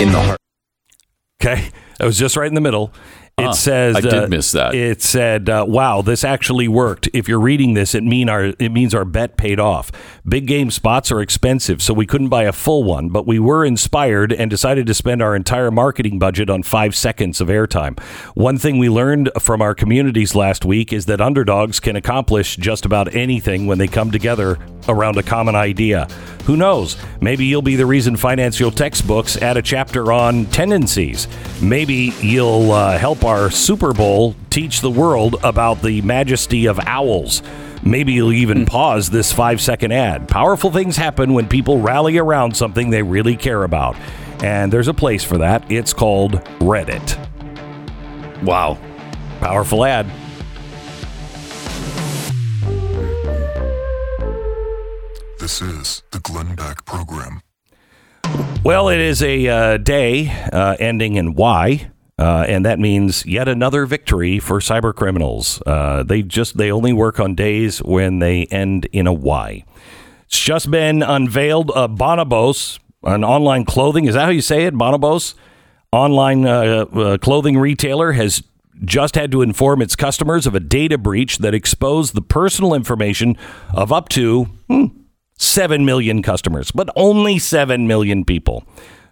in 0.00 0.12
the 0.12 0.22
heart. 0.22 0.40
Okay, 1.42 1.68
that 1.98 2.06
was 2.06 2.18
just 2.18 2.38
right 2.38 2.48
in 2.48 2.54
the 2.54 2.60
middle. 2.62 2.90
It 3.36 3.46
Ah, 3.46 3.50
says 3.52 3.96
I 3.96 4.00
did 4.00 4.14
uh, 4.14 4.26
miss 4.28 4.52
that. 4.52 4.76
It 4.76 5.02
said, 5.02 5.48
uh, 5.50 5.64
"Wow, 5.66 6.02
this 6.02 6.22
actually 6.22 6.68
worked." 6.68 7.08
If 7.12 7.28
you're 7.28 7.40
reading 7.40 7.74
this, 7.74 7.92
it 7.92 8.04
mean 8.04 8.28
our 8.28 8.52
it 8.60 8.70
means 8.70 8.94
our 8.94 9.04
bet 9.04 9.36
paid 9.36 9.58
off. 9.58 9.90
Big 10.24 10.46
game 10.46 10.70
spots 10.70 11.10
are 11.10 11.20
expensive, 11.20 11.82
so 11.82 11.92
we 11.92 12.06
couldn't 12.06 12.28
buy 12.28 12.44
a 12.44 12.52
full 12.52 12.84
one, 12.84 13.08
but 13.08 13.26
we 13.26 13.40
were 13.40 13.64
inspired 13.64 14.32
and 14.32 14.48
decided 14.52 14.86
to 14.86 14.94
spend 14.94 15.20
our 15.20 15.34
entire 15.34 15.72
marketing 15.72 16.20
budget 16.20 16.48
on 16.48 16.62
five 16.62 16.94
seconds 16.94 17.40
of 17.40 17.48
airtime. 17.48 17.98
One 18.36 18.56
thing 18.56 18.78
we 18.78 18.88
learned 18.88 19.30
from 19.40 19.60
our 19.60 19.74
communities 19.74 20.36
last 20.36 20.64
week 20.64 20.92
is 20.92 21.06
that 21.06 21.20
underdogs 21.20 21.80
can 21.80 21.96
accomplish 21.96 22.54
just 22.56 22.86
about 22.86 23.16
anything 23.16 23.66
when 23.66 23.78
they 23.78 23.88
come 23.88 24.12
together 24.12 24.58
around 24.88 25.16
a 25.18 25.24
common 25.24 25.56
idea. 25.56 26.06
Who 26.44 26.56
knows? 26.56 26.96
Maybe 27.20 27.46
you'll 27.46 27.62
be 27.62 27.74
the 27.74 27.86
reason 27.86 28.16
financial 28.16 28.70
textbooks 28.70 29.36
add 29.38 29.56
a 29.56 29.62
chapter 29.62 30.12
on 30.12 30.46
tendencies. 30.46 31.26
Maybe 31.60 32.12
you'll 32.20 32.70
uh, 32.70 32.96
help 32.98 33.23
our 33.24 33.50
Super 33.50 33.92
Bowl 33.92 34.34
teach 34.50 34.80
the 34.80 34.90
world 34.90 35.36
about 35.42 35.82
the 35.82 36.02
majesty 36.02 36.66
of 36.66 36.78
owls. 36.80 37.42
Maybe 37.82 38.12
you'll 38.12 38.32
even 38.32 38.66
pause 38.66 39.10
this 39.10 39.32
five 39.32 39.60
second 39.60 39.92
ad. 39.92 40.28
Powerful 40.28 40.70
things 40.70 40.96
happen 40.96 41.32
when 41.32 41.48
people 41.48 41.80
rally 41.80 42.18
around 42.18 42.56
something 42.56 42.90
they 42.90 43.02
really 43.02 43.36
care 43.36 43.64
about. 43.64 43.96
And 44.42 44.72
there's 44.72 44.88
a 44.88 44.94
place 44.94 45.24
for 45.24 45.38
that. 45.38 45.70
It's 45.70 45.92
called 45.92 46.32
Reddit. 46.60 47.18
Wow. 48.42 48.78
Powerful 49.40 49.84
ad. 49.84 50.06
This 55.38 55.60
is 55.60 56.02
the 56.10 56.20
Glenn 56.20 56.54
Beck 56.54 56.84
Program. 56.84 57.40
Well, 58.64 58.88
it 58.88 58.98
is 58.98 59.22
a 59.22 59.46
uh, 59.46 59.76
day 59.76 60.30
uh, 60.52 60.76
ending 60.80 61.16
in 61.16 61.34
Y, 61.34 61.90
uh, 62.18 62.44
and 62.46 62.64
that 62.64 62.78
means 62.78 63.26
yet 63.26 63.48
another 63.48 63.86
victory 63.86 64.38
for 64.38 64.60
cyber 64.60 64.94
criminals. 64.94 65.60
Uh, 65.66 66.02
they 66.02 66.22
just 66.22 66.56
they 66.56 66.70
only 66.70 66.92
work 66.92 67.18
on 67.18 67.34
days 67.34 67.82
when 67.82 68.20
they 68.20 68.44
end 68.46 68.86
in 68.86 69.06
a 69.06 69.12
Y. 69.12 69.64
It's 70.26 70.38
just 70.38 70.70
been 70.70 71.02
unveiled. 71.02 71.70
Uh, 71.74 71.88
Bonobos, 71.88 72.78
an 73.02 73.24
online 73.24 73.64
clothing 73.64 74.04
is 74.06 74.14
that 74.14 74.24
how 74.24 74.30
you 74.30 74.40
say 74.40 74.64
it? 74.64 74.74
Bonobos, 74.74 75.34
online 75.92 76.46
uh, 76.46 76.84
uh, 76.92 77.18
clothing 77.18 77.58
retailer 77.58 78.12
has 78.12 78.42
just 78.84 79.14
had 79.14 79.30
to 79.32 79.42
inform 79.42 79.82
its 79.82 79.96
customers 79.96 80.46
of 80.46 80.54
a 80.54 80.60
data 80.60 80.98
breach 80.98 81.38
that 81.38 81.54
exposed 81.54 82.14
the 82.14 82.22
personal 82.22 82.74
information 82.74 83.36
of 83.72 83.92
up 83.92 84.08
to. 84.10 84.44
Hmm, 84.68 84.86
7 85.36 85.84
million 85.84 86.22
customers, 86.22 86.70
but 86.70 86.88
only 86.94 87.40
7 87.40 87.88
million 87.88 88.24
people. 88.24 88.64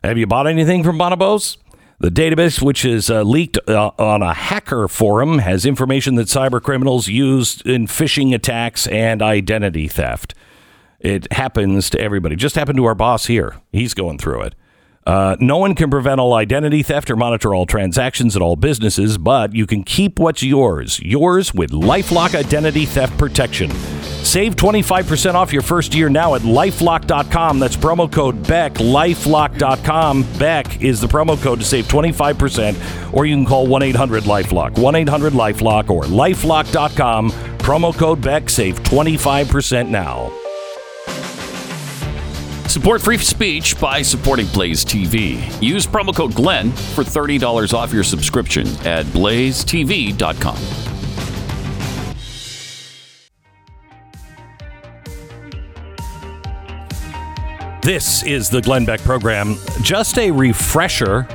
Have 0.05 0.19
you 0.19 0.27
bought 0.27 0.47
anything 0.47 0.83
from 0.83 0.99
Bonobos? 0.99 1.57
The 2.03 2.11
database, 2.11 2.61
which 2.61 2.85
is 2.85 3.09
uh, 3.09 3.23
leaked 3.23 3.59
uh, 3.69 3.93
on 3.97 4.23
a 4.23 4.35
hacker 4.35 4.89
forum, 4.89 5.39
has 5.39 5.65
information 5.65 6.17
that 6.17 6.27
cyber 6.27 6.61
criminals 6.61 7.07
used 7.07 7.65
in 7.65 7.87
phishing 7.87 8.35
attacks 8.35 8.89
and 8.89 9.23
identity 9.23 9.87
theft. 9.87 10.35
It 10.99 11.33
happens 11.33 11.89
to 11.91 12.01
everybody. 12.01 12.35
Just 12.35 12.57
happened 12.57 12.79
to 12.79 12.85
our 12.87 12.97
boss 12.97 13.27
here. 13.27 13.55
He's 13.71 13.95
going 13.95 14.19
through 14.19 14.43
it. 14.43 14.57
Uh, 15.05 15.37
no 15.41 15.59
one 15.59 15.75
can 15.75 15.91
prevent 15.91 16.21
all 16.21 16.35
identity 16.35 16.83
theft 16.83 17.11
or 17.11 17.17
monitor 17.17 17.55
all 17.55 17.67
transactions 17.67 18.37
at 18.37 18.43
all 18.43 18.55
businesses, 18.57 19.19
but 19.19 19.53
you 19.55 19.67
can 19.67 19.83
keep 19.83 20.19
what's 20.19 20.43
yours. 20.43 21.01
Yours 21.01 21.53
with 21.53 21.71
Lifelock 21.71 22.35
Identity 22.35 22.87
Theft 22.87 23.17
Protection. 23.19 23.71
Save 24.23 24.55
25% 24.55 25.35
off 25.35 25.53
your 25.53 25.63
first 25.63 25.95
year 25.95 26.09
now 26.09 26.37
at 26.37 26.43
lifelock.com. 26.43 27.59
That's 27.59 27.77
promo 27.77 28.11
code 28.11 28.47
BECK, 28.47 28.75
lifelock.com. 28.75 30.23
BECK 30.39 30.83
is 30.83 31.01
the 31.01 31.09
promo 31.09 31.41
code 31.43 31.59
to 31.59 31.65
save 31.65 31.87
25%, 31.87 33.13
or 33.13 33.27
you 33.27 33.35
can 33.35 33.45
call 33.45 33.67
1 33.67 33.83
800 33.83 34.23
Lifelock. 34.23 34.79
1 34.79 34.95
800 34.95 35.33
Lifelock 35.33 35.91
or 35.91 36.05
lifelock.com. 36.05 37.31
Promo 37.59 37.97
code 37.97 38.21
BECK, 38.21 38.49
save 38.49 38.79
25% 38.85 39.89
now. 39.89 40.33
Support 42.73 43.03
free 43.03 43.19
speech 43.19 43.79
by 43.79 44.01
supporting 44.01 44.47
Blaze 44.47 44.83
TV. 44.83 45.63
Use 45.63 45.87
promo 45.87 46.17
code 46.17 46.33
GLENN 46.33 46.73
for 46.95 47.05
$30 47.05 47.75
off 47.75 47.93
your 47.93 48.03
subscription 48.03 48.67
at 48.87 49.05
blazetv.com. 49.05 50.57
This 57.83 58.23
is 58.23 58.49
the 58.49 58.63
Glenn 58.63 58.87
Beck 58.87 59.01
program. 59.03 59.57
Just 59.83 60.17
a 60.17 60.31
refresher 60.31 61.29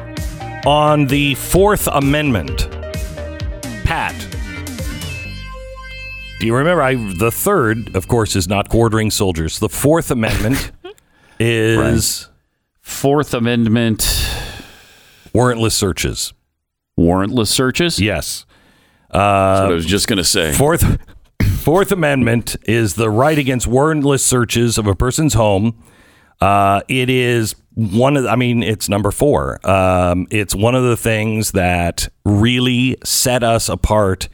on 0.66 1.06
the 1.06 1.36
Fourth 1.36 1.88
Amendment. 1.92 2.68
Pat, 3.84 4.16
do 6.40 6.46
you 6.46 6.56
remember? 6.56 6.84
I, 6.84 6.94
the 6.96 7.32
third, 7.32 7.96
of 7.96 8.08
course, 8.08 8.36
is 8.36 8.48
not 8.48 8.70
quartering 8.70 9.10
soldiers. 9.10 9.58
The 9.58 9.70
Fourth 9.70 10.12
Amendment 10.12 10.72
is 11.40 12.30
Fourth 12.82 13.34
Amendment 13.34 14.00
warrantless 15.34 15.74
searches. 15.74 16.34
warrantless 17.00 17.48
searches. 17.48 18.00
Yes. 18.00 18.46
That's 19.12 19.62
what 19.62 19.72
I 19.72 19.76
was 19.76 19.86
just 19.86 20.08
going 20.08 20.18
to 20.18 20.24
say. 20.24 20.54
Fourth 20.54 21.00
Fourth 21.60 21.92
Amendment 21.92 22.56
is 22.64 22.96
the 22.96 23.10
right 23.10 23.38
against 23.38 23.68
warrantless 23.68 24.22
searches 24.22 24.78
of 24.78 24.88
a 24.88 24.96
person's 24.96 25.34
home. 25.34 25.84
Uh, 26.40 26.82
it 26.88 27.10
is 27.10 27.56
one 27.74 28.16
of, 28.16 28.26
I 28.26 28.36
mean, 28.36 28.64
it's 28.64 28.88
number 28.90 29.12
four. 29.12 29.60
Um, 29.70 30.28
it's 30.30 30.56
one 30.56 30.76
of 30.76 30.84
the 30.84 30.96
things 30.98 31.52
that 31.52 32.08
really 32.26 32.98
set 33.04 33.44
us 33.44 33.70
apart 33.70 34.30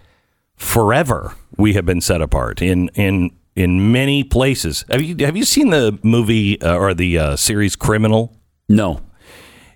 forever. 0.55 1.33
We 1.57 1.73
have 1.73 1.85
been 1.85 2.01
set 2.01 2.21
apart 2.21 2.61
in 2.61 2.89
in 2.89 3.31
in 3.55 3.91
many 3.91 4.23
places. 4.23 4.83
Have 4.89 5.01
you 5.01 5.15
have 5.25 5.37
you 5.37 5.43
seen 5.45 5.69
the 5.69 5.97
movie 6.03 6.61
uh, 6.61 6.75
or 6.75 6.93
the 6.93 7.17
uh, 7.17 7.35
series 7.35 7.75
Criminal? 7.75 8.35
no. 8.69 9.01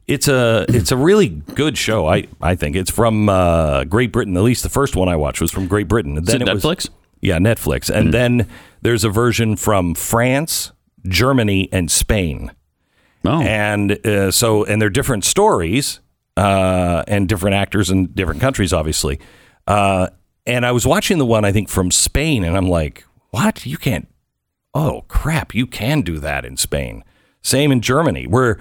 It's 0.08 0.30
a 0.30 0.66
it's 0.70 0.94
a 0.94 0.96
really 0.96 1.28
good 1.28 1.78
show. 1.78 2.08
I 2.08 2.28
I 2.42 2.56
think 2.56 2.78
it's 2.78 2.90
from 2.90 3.28
uh, 3.28 3.84
Great 3.84 4.14
Britain. 4.14 4.38
At 4.38 4.44
least 4.44 4.64
the 4.64 4.70
first 4.70 4.96
one 4.96 5.10
I 5.10 5.18
watched 5.18 5.42
was 5.42 5.52
from 5.52 5.68
Great 5.68 5.90
Britain. 5.90 6.16
And 6.18 6.26
Is 6.26 6.34
it 6.34 6.42
was- 6.48 6.64
Netflix? 6.64 6.90
yeah, 7.20 7.38
Netflix. 7.40 7.90
And 7.94 8.14
then 8.14 8.48
there's 8.82 9.04
a 9.04 9.10
version 9.10 9.58
from 9.58 9.96
France, 9.96 10.72
Germany, 11.10 11.68
and 11.74 11.92
Spain. 11.92 12.54
No. 13.26 13.42
And 13.42 14.06
uh, 14.08 14.32
so, 14.32 14.64
and 14.64 14.82
they're 14.82 14.90
different 14.90 15.26
stories 15.26 16.00
uh, 16.38 17.04
and 17.06 17.28
different 17.28 17.56
actors 17.56 17.90
in 17.90 18.06
different 18.14 18.40
countries, 18.40 18.72
obviously. 18.72 19.20
Uh, 19.68 20.08
and 20.46 20.66
I 20.66 20.72
was 20.72 20.88
watching 20.88 21.18
the 21.18 21.26
one 21.26 21.44
I 21.44 21.52
think 21.52 21.68
from 21.68 21.92
Spain, 21.92 22.46
and 22.46 22.56
I'm 22.56 22.70
like, 22.70 23.04
what? 23.32 23.66
You 23.66 23.78
can't? 23.78 24.08
Oh 24.74 25.04
crap! 25.08 25.54
You 25.56 25.66
can 25.68 26.02
do 26.02 26.20
that 26.20 26.46
in 26.46 26.58
Spain. 26.58 27.04
Same 27.42 27.72
in 27.72 27.82
Germany, 27.82 28.28
where 28.28 28.60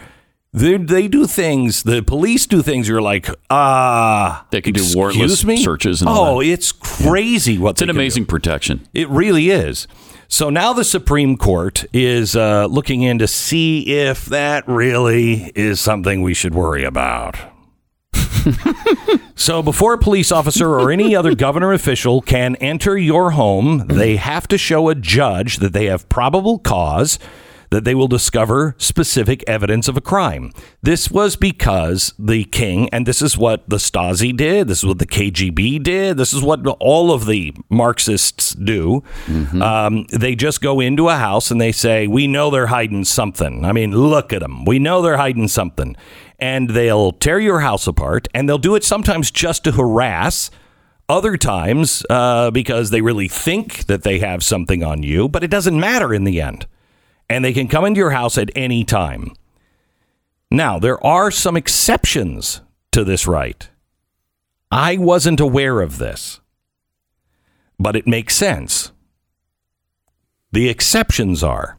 they 0.52 0.76
they 0.78 1.08
do 1.08 1.26
things. 1.26 1.82
The 1.82 2.02
police 2.02 2.46
do 2.46 2.62
things. 2.62 2.88
You're 2.88 3.02
like, 3.02 3.28
ah, 3.50 4.46
They 4.50 4.60
can 4.62 4.72
do 4.72 4.82
warrantless 4.82 5.44
me? 5.44 5.62
searches 5.62 6.00
and 6.00 6.08
all 6.08 6.36
oh, 6.36 6.40
it's 6.40 6.72
crazy 6.72 7.58
what 7.58 7.70
it's 7.72 7.82
an 7.82 7.90
amazing 7.90 8.26
protection. 8.26 8.86
it 8.94 9.08
really 9.10 9.50
is. 9.50 9.86
So 10.28 10.50
now 10.50 10.72
the 10.72 10.84
Supreme 10.84 11.36
Court 11.36 11.84
is 11.92 12.34
uh, 12.34 12.66
looking 12.66 13.02
in 13.02 13.18
to 13.18 13.28
see 13.28 13.82
if 13.98 14.26
that 14.26 14.66
really 14.66 15.52
is 15.54 15.80
something 15.80 16.22
we 16.22 16.34
should 16.34 16.54
worry 16.54 16.82
about. 16.84 17.36
so 19.38 19.62
before 19.62 19.92
a 19.92 19.98
police 19.98 20.32
officer 20.32 20.68
or 20.68 20.90
any 20.90 21.14
other 21.14 21.34
governor 21.36 21.72
official 21.72 22.22
can 22.22 22.56
enter 22.56 22.96
your 22.96 23.32
home, 23.32 23.86
they 23.86 24.16
have 24.16 24.48
to 24.48 24.58
show 24.58 24.88
a 24.88 24.94
judge 24.94 25.58
that 25.58 25.74
they 25.74 25.84
have 25.84 26.08
probable 26.08 26.58
cause 26.58 27.18
that 27.70 27.84
they 27.84 27.94
will 27.94 28.08
discover 28.08 28.74
specific 28.78 29.42
evidence 29.46 29.88
of 29.88 29.96
a 29.96 30.00
crime. 30.00 30.52
This 30.82 31.10
was 31.10 31.36
because 31.36 32.14
the 32.18 32.44
king, 32.44 32.88
and 32.90 33.06
this 33.06 33.22
is 33.22 33.36
what 33.36 33.68
the 33.68 33.76
Stasi 33.76 34.36
did, 34.36 34.68
this 34.68 34.78
is 34.78 34.86
what 34.86 34.98
the 34.98 35.06
KGB 35.06 35.82
did, 35.82 36.16
this 36.16 36.32
is 36.32 36.42
what 36.42 36.66
all 36.80 37.12
of 37.12 37.26
the 37.26 37.54
Marxists 37.68 38.54
do. 38.54 39.02
Um, 39.62 40.06
they 40.12 40.34
just 40.34 40.60
go 40.60 40.80
into 40.80 41.08
a 41.08 41.16
house 41.16 41.50
and 41.50 41.60
they 41.60 41.72
say, 41.72 42.06
We 42.06 42.26
know 42.26 42.50
they're 42.50 42.68
hiding 42.68 43.04
something. 43.04 43.64
I 43.64 43.72
mean, 43.72 43.92
look 43.92 44.32
at 44.32 44.40
them. 44.40 44.64
We 44.64 44.78
know 44.78 45.02
they're 45.02 45.16
hiding 45.16 45.48
something. 45.48 45.96
And 46.38 46.70
they'll 46.70 47.12
tear 47.12 47.40
your 47.40 47.60
house 47.60 47.86
apart, 47.86 48.28
and 48.34 48.46
they'll 48.46 48.58
do 48.58 48.74
it 48.74 48.84
sometimes 48.84 49.30
just 49.30 49.64
to 49.64 49.72
harass. 49.72 50.50
Other 51.08 51.36
times, 51.36 52.04
uh, 52.10 52.50
because 52.50 52.90
they 52.90 53.00
really 53.00 53.28
think 53.28 53.86
that 53.86 54.02
they 54.02 54.18
have 54.18 54.42
something 54.42 54.82
on 54.82 55.02
you, 55.02 55.28
but 55.28 55.44
it 55.44 55.50
doesn't 55.50 55.78
matter 55.78 56.12
in 56.12 56.24
the 56.24 56.42
end 56.42 56.66
and 57.28 57.44
they 57.44 57.52
can 57.52 57.68
come 57.68 57.84
into 57.84 57.98
your 57.98 58.10
house 58.10 58.38
at 58.38 58.50
any 58.56 58.84
time. 58.84 59.32
Now, 60.50 60.78
there 60.78 61.04
are 61.04 61.30
some 61.30 61.56
exceptions 61.56 62.60
to 62.92 63.04
this 63.04 63.26
right. 63.26 63.68
I 64.70 64.96
wasn't 64.96 65.40
aware 65.40 65.80
of 65.80 65.98
this. 65.98 66.40
but 67.78 67.96
it 67.96 68.06
makes 68.06 68.34
sense. 68.34 68.92
The 70.52 70.68
exceptions 70.68 71.42
are 71.42 71.78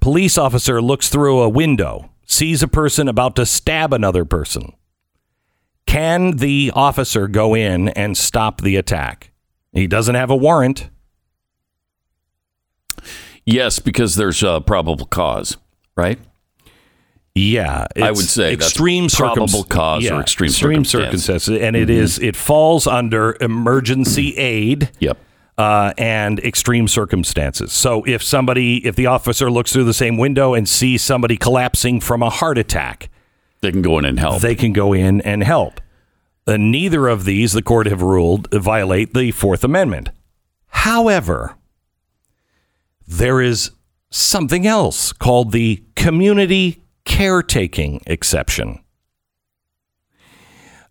police 0.00 0.38
officer 0.38 0.80
looks 0.80 1.08
through 1.10 1.40
a 1.40 1.48
window, 1.48 2.10
sees 2.24 2.62
a 2.62 2.68
person 2.68 3.08
about 3.08 3.36
to 3.36 3.44
stab 3.44 3.92
another 3.92 4.24
person. 4.24 4.72
Can 5.86 6.36
the 6.36 6.72
officer 6.74 7.28
go 7.28 7.54
in 7.54 7.88
and 7.90 8.16
stop 8.16 8.60
the 8.60 8.76
attack? 8.76 9.32
He 9.72 9.86
doesn't 9.86 10.14
have 10.14 10.30
a 10.30 10.36
warrant. 10.36 10.88
Yes, 13.50 13.78
because 13.78 14.14
there's 14.16 14.42
a 14.42 14.60
probable 14.60 15.06
cause, 15.06 15.56
right? 15.96 16.18
Yeah, 17.34 17.86
I 17.96 18.10
would 18.10 18.18
say 18.18 18.52
extreme 18.52 19.08
probable 19.08 19.62
cause 19.64 20.02
or 20.04 20.14
yeah, 20.14 20.20
extreme 20.20 20.50
circumstances, 20.50 21.24
circumstance. 21.24 21.46
Mm-hmm. 21.56 21.64
and 21.64 21.76
it 21.76 21.88
is 21.88 22.18
it 22.18 22.34
falls 22.34 22.86
under 22.86 23.36
emergency 23.40 24.36
aid. 24.36 24.90
Yep. 24.98 25.18
uh, 25.56 25.92
and 25.96 26.40
extreme 26.40 26.88
circumstances. 26.88 27.72
So 27.72 28.04
if 28.06 28.22
somebody, 28.22 28.84
if 28.86 28.96
the 28.96 29.06
officer 29.06 29.50
looks 29.50 29.72
through 29.72 29.84
the 29.84 29.94
same 29.94 30.16
window 30.18 30.54
and 30.54 30.68
sees 30.68 31.02
somebody 31.02 31.36
collapsing 31.36 32.00
from 32.00 32.22
a 32.22 32.30
heart 32.30 32.58
attack, 32.58 33.08
They 33.60 33.72
can 33.72 33.82
go 33.82 33.98
in 33.98 34.04
and 34.04 34.18
help. 34.20 34.40
they 34.42 34.54
can 34.54 34.72
go 34.72 34.92
in 34.92 35.20
and 35.22 35.42
help. 35.42 35.80
Uh, 36.46 36.56
neither 36.56 37.06
of 37.08 37.24
these, 37.24 37.52
the 37.52 37.62
court 37.62 37.86
have 37.86 38.02
ruled, 38.02 38.48
violate 38.52 39.14
the 39.14 39.30
Fourth 39.32 39.62
Amendment. 39.64 40.10
However, 40.68 41.56
there 43.08 43.40
is 43.40 43.70
something 44.10 44.66
else 44.66 45.12
called 45.14 45.50
the 45.50 45.82
community 45.96 46.82
caretaking 47.06 48.02
exception. 48.06 48.80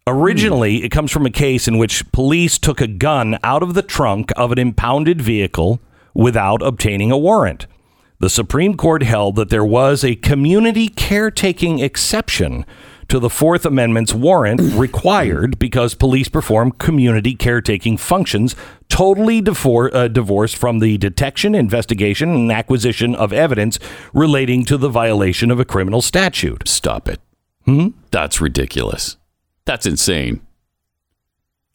Originally, 0.08 0.84
it 0.84 0.90
comes 0.90 1.12
from 1.12 1.28
a 1.28 1.32
case 1.32 1.68
in 1.68 1.78
which 1.78 2.12
police 2.12 2.58
took 2.58 2.82
a 2.82 2.88
gun 2.88 3.38
out 3.44 3.62
of 3.62 3.76
the 3.76 3.84
trunk 3.84 4.32
of 4.36 4.52
an 4.52 4.58
impounded 4.58 5.22
vehicle 5.22 5.80
without 6.16 6.62
obtaining 6.64 7.12
a 7.12 7.18
warrant. 7.18 7.68
The 8.20 8.32
Supreme 8.32 8.76
Court 8.76 9.04
held 9.04 9.36
that 9.36 9.50
there 9.50 9.66
was 9.66 10.04
a 10.04 10.16
community 10.16 10.88
caretaking 10.88 11.80
exception 11.80 12.66
to 13.10 13.20
the 13.20 13.30
Fourth 13.30 13.65
Amendment's 13.65 14.13
warrant 14.13 14.62
required 14.74 15.60
because 15.60 15.93
police 15.93 16.28
perform 16.28 16.72
community 16.72 17.36
caretaking 17.36 17.98
functions 17.98 18.56
totally 18.89 19.39
uh, 19.39 20.08
divorced 20.08 20.58
from 20.58 20.80
the 20.80 20.98
detection, 20.98 21.56
investigation, 21.56 22.30
and 22.32 22.52
acquisition 22.52 23.15
of 23.15 23.34
evidence 23.34 23.80
relating 24.13 24.65
to 24.65 24.78
the 24.78 24.89
violation 24.89 25.52
of 25.52 25.60
a 25.60 25.65
criminal 25.65 26.02
statute. 26.02 26.67
Stop 26.67 27.08
it. 27.08 27.20
Hmm? 27.65 27.89
That's 28.12 28.39
ridiculous. 28.39 29.17
That's 29.65 29.86
insane. 29.86 30.41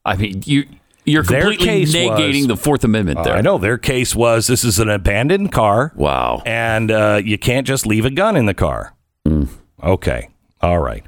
I 0.04 0.16
mean, 0.16 0.42
you 0.46 0.66
you're 1.04 1.24
completely 1.24 1.84
negating 1.84 2.40
was- 2.40 2.46
the 2.46 2.56
Fourth 2.56 2.84
Amendment 2.84 3.24
there. 3.24 3.34
I 3.34 3.40
know 3.40 3.58
their 3.58 3.78
case 3.78 4.14
was 4.14 4.46
this 4.46 4.64
is 4.64 4.78
an 4.78 4.88
abandoned 4.88 5.52
car. 5.52 5.92
Wow. 5.94 6.42
and 6.46 6.90
uh, 6.90 7.20
you 7.22 7.38
can't 7.38 7.66
just 7.66 7.86
leave 7.86 8.04
a 8.04 8.10
gun 8.10 8.36
in 8.36 8.46
the 8.46 8.54
car. 8.54 8.94
Okay, 9.82 10.28
all 10.60 10.78
right. 10.78 11.04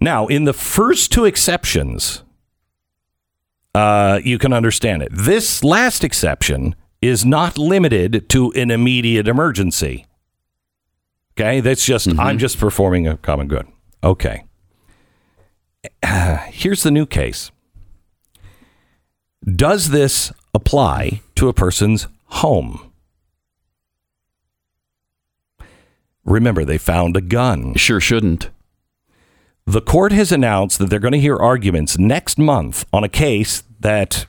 Now, 0.00 0.26
in 0.26 0.44
the 0.44 0.52
first 0.52 1.10
two 1.12 1.24
exceptions, 1.24 2.22
uh, 3.74 4.20
you 4.24 4.38
can 4.38 4.52
understand 4.52 5.02
it. 5.02 5.08
This 5.12 5.64
last 5.64 6.04
exception 6.04 6.74
is 7.00 7.24
not 7.24 7.58
limited 7.58 8.28
to 8.30 8.52
an 8.52 8.70
immediate 8.70 9.28
emergency. 9.28 10.06
Okay, 11.32 11.60
that's 11.60 11.84
just 11.84 12.18
I'm 12.18 12.38
just 12.38 12.58
performing 12.58 13.06
a 13.06 13.16
common 13.18 13.48
good. 13.48 13.66
Okay. 14.02 14.44
Uh, 16.02 16.36
here's 16.50 16.82
the 16.82 16.90
new 16.90 17.06
case. 17.06 17.50
Does 19.44 19.90
this 19.90 20.32
apply 20.54 21.20
to 21.36 21.48
a 21.48 21.52
person's 21.52 22.08
home? 22.24 22.92
Remember, 26.24 26.64
they 26.64 26.78
found 26.78 27.16
a 27.16 27.20
gun. 27.20 27.74
Sure 27.74 28.00
shouldn't. 28.00 28.50
The 29.66 29.80
court 29.80 30.12
has 30.12 30.30
announced 30.30 30.78
that 30.78 30.90
they're 30.90 31.00
going 31.00 31.12
to 31.12 31.20
hear 31.20 31.36
arguments 31.36 31.98
next 31.98 32.38
month 32.38 32.86
on 32.92 33.02
a 33.02 33.08
case 33.08 33.64
that 33.80 34.26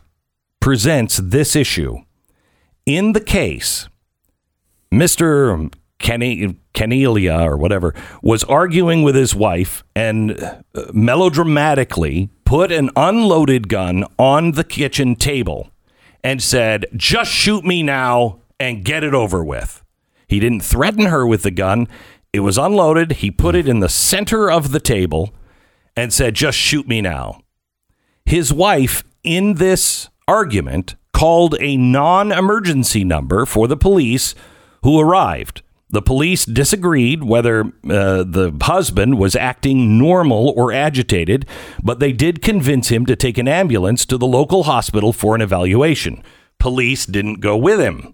presents 0.60 1.18
this 1.18 1.56
issue. 1.56 2.00
In 2.88 3.14
the 3.14 3.22
case, 3.22 3.88
Mr. 4.92 5.72
Kenny 6.00 6.58
Kenelia 6.74 7.44
or 7.44 7.56
whatever 7.56 7.94
was 8.24 8.44
arguing 8.46 9.04
with 9.04 9.16
his 9.16 9.36
wife 9.36 9.84
and 9.96 10.40
uh, 10.42 10.86
melodramatically 10.92 12.30
put 12.44 12.72
an 12.72 12.90
unloaded 12.96 13.68
gun 13.68 14.06
on 14.18 14.54
the 14.54 14.64
kitchen 14.64 15.16
table 15.16 15.70
and 16.24 16.42
said, 16.42 16.86
"Just 16.96 17.32
shoot 17.32 17.64
me 17.64 17.84
now 17.84 18.40
and 18.60 18.84
get 18.84 19.04
it 19.04 19.14
over 19.14 19.44
with." 19.44 19.84
He 20.28 20.40
didn't 20.40 20.62
threaten 20.62 21.06
her 21.06 21.26
with 21.26 21.44
the 21.44 21.52
gun. 21.52 21.88
It 22.38 22.42
was 22.42 22.60
unloaded. 22.60 23.14
He 23.14 23.32
put 23.32 23.56
it 23.56 23.68
in 23.68 23.80
the 23.80 23.90
center 23.90 24.52
of 24.52 24.72
the 24.72 24.80
table 24.80 25.34
and 25.96 26.14
said, 26.14 26.36
Just 26.36 26.56
shoot 26.56 26.88
me 26.88 27.02
now. 27.02 27.42
His 28.26 28.54
wife, 28.54 29.04
in 29.24 29.56
this 29.56 30.10
argument, 30.28 30.94
called 31.14 31.56
a 31.60 31.76
non 31.78 32.32
emergency 32.32 33.04
number 33.04 33.48
for 33.48 33.68
the 33.68 33.76
police 33.76 34.36
who 34.84 35.00
arrived. 35.00 35.64
The 35.90 36.04
police 36.04 36.46
disagreed 36.46 37.24
whether 37.24 37.62
uh, 37.62 38.24
the 38.24 38.56
husband 38.62 39.18
was 39.18 39.36
acting 39.36 39.98
normal 39.98 40.54
or 40.56 40.72
agitated, 40.72 41.48
but 41.82 42.00
they 42.00 42.12
did 42.12 42.44
convince 42.44 42.90
him 42.90 43.08
to 43.08 43.16
take 43.16 43.40
an 43.40 43.48
ambulance 43.48 44.06
to 44.06 44.18
the 44.20 44.28
local 44.28 44.66
hospital 44.66 45.12
for 45.12 45.34
an 45.34 45.42
evaluation. 45.42 46.22
Police 46.60 47.08
didn't 47.08 47.40
go 47.40 47.58
with 47.58 47.80
him. 47.80 48.14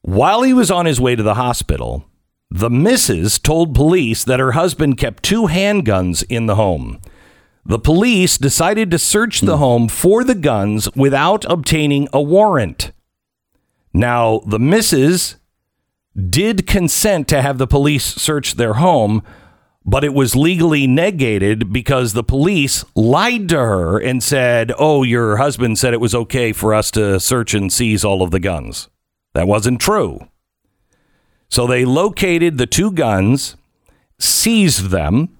While 0.00 0.42
he 0.42 0.52
was 0.52 0.72
on 0.72 0.86
his 0.86 1.00
way 1.00 1.14
to 1.14 1.22
the 1.22 1.34
hospital, 1.34 2.04
the 2.54 2.68
missus 2.68 3.38
told 3.38 3.74
police 3.74 4.24
that 4.24 4.38
her 4.38 4.52
husband 4.52 4.98
kept 4.98 5.22
two 5.22 5.44
handguns 5.46 6.22
in 6.28 6.44
the 6.44 6.56
home. 6.56 7.00
The 7.64 7.78
police 7.78 8.36
decided 8.36 8.90
to 8.90 8.98
search 8.98 9.40
the 9.40 9.56
hmm. 9.56 9.62
home 9.62 9.88
for 9.88 10.22
the 10.22 10.34
guns 10.34 10.94
without 10.94 11.46
obtaining 11.50 12.08
a 12.12 12.20
warrant. 12.20 12.92
Now, 13.94 14.40
the 14.46 14.58
missus 14.58 15.36
did 16.14 16.66
consent 16.66 17.26
to 17.28 17.40
have 17.40 17.56
the 17.56 17.66
police 17.66 18.04
search 18.04 18.56
their 18.56 18.74
home, 18.74 19.22
but 19.84 20.04
it 20.04 20.12
was 20.12 20.36
legally 20.36 20.86
negated 20.86 21.72
because 21.72 22.12
the 22.12 22.24
police 22.24 22.84
lied 22.94 23.48
to 23.48 23.56
her 23.56 23.98
and 23.98 24.22
said, 24.22 24.72
Oh, 24.76 25.04
your 25.04 25.38
husband 25.38 25.78
said 25.78 25.94
it 25.94 26.00
was 26.00 26.14
okay 26.14 26.52
for 26.52 26.74
us 26.74 26.90
to 26.92 27.18
search 27.18 27.54
and 27.54 27.72
seize 27.72 28.04
all 28.04 28.20
of 28.20 28.30
the 28.30 28.40
guns. 28.40 28.90
That 29.32 29.48
wasn't 29.48 29.80
true. 29.80 30.28
So 31.52 31.66
they 31.66 31.84
located 31.84 32.56
the 32.56 32.66
two 32.66 32.90
guns, 32.90 33.56
seized 34.18 34.86
them, 34.86 35.36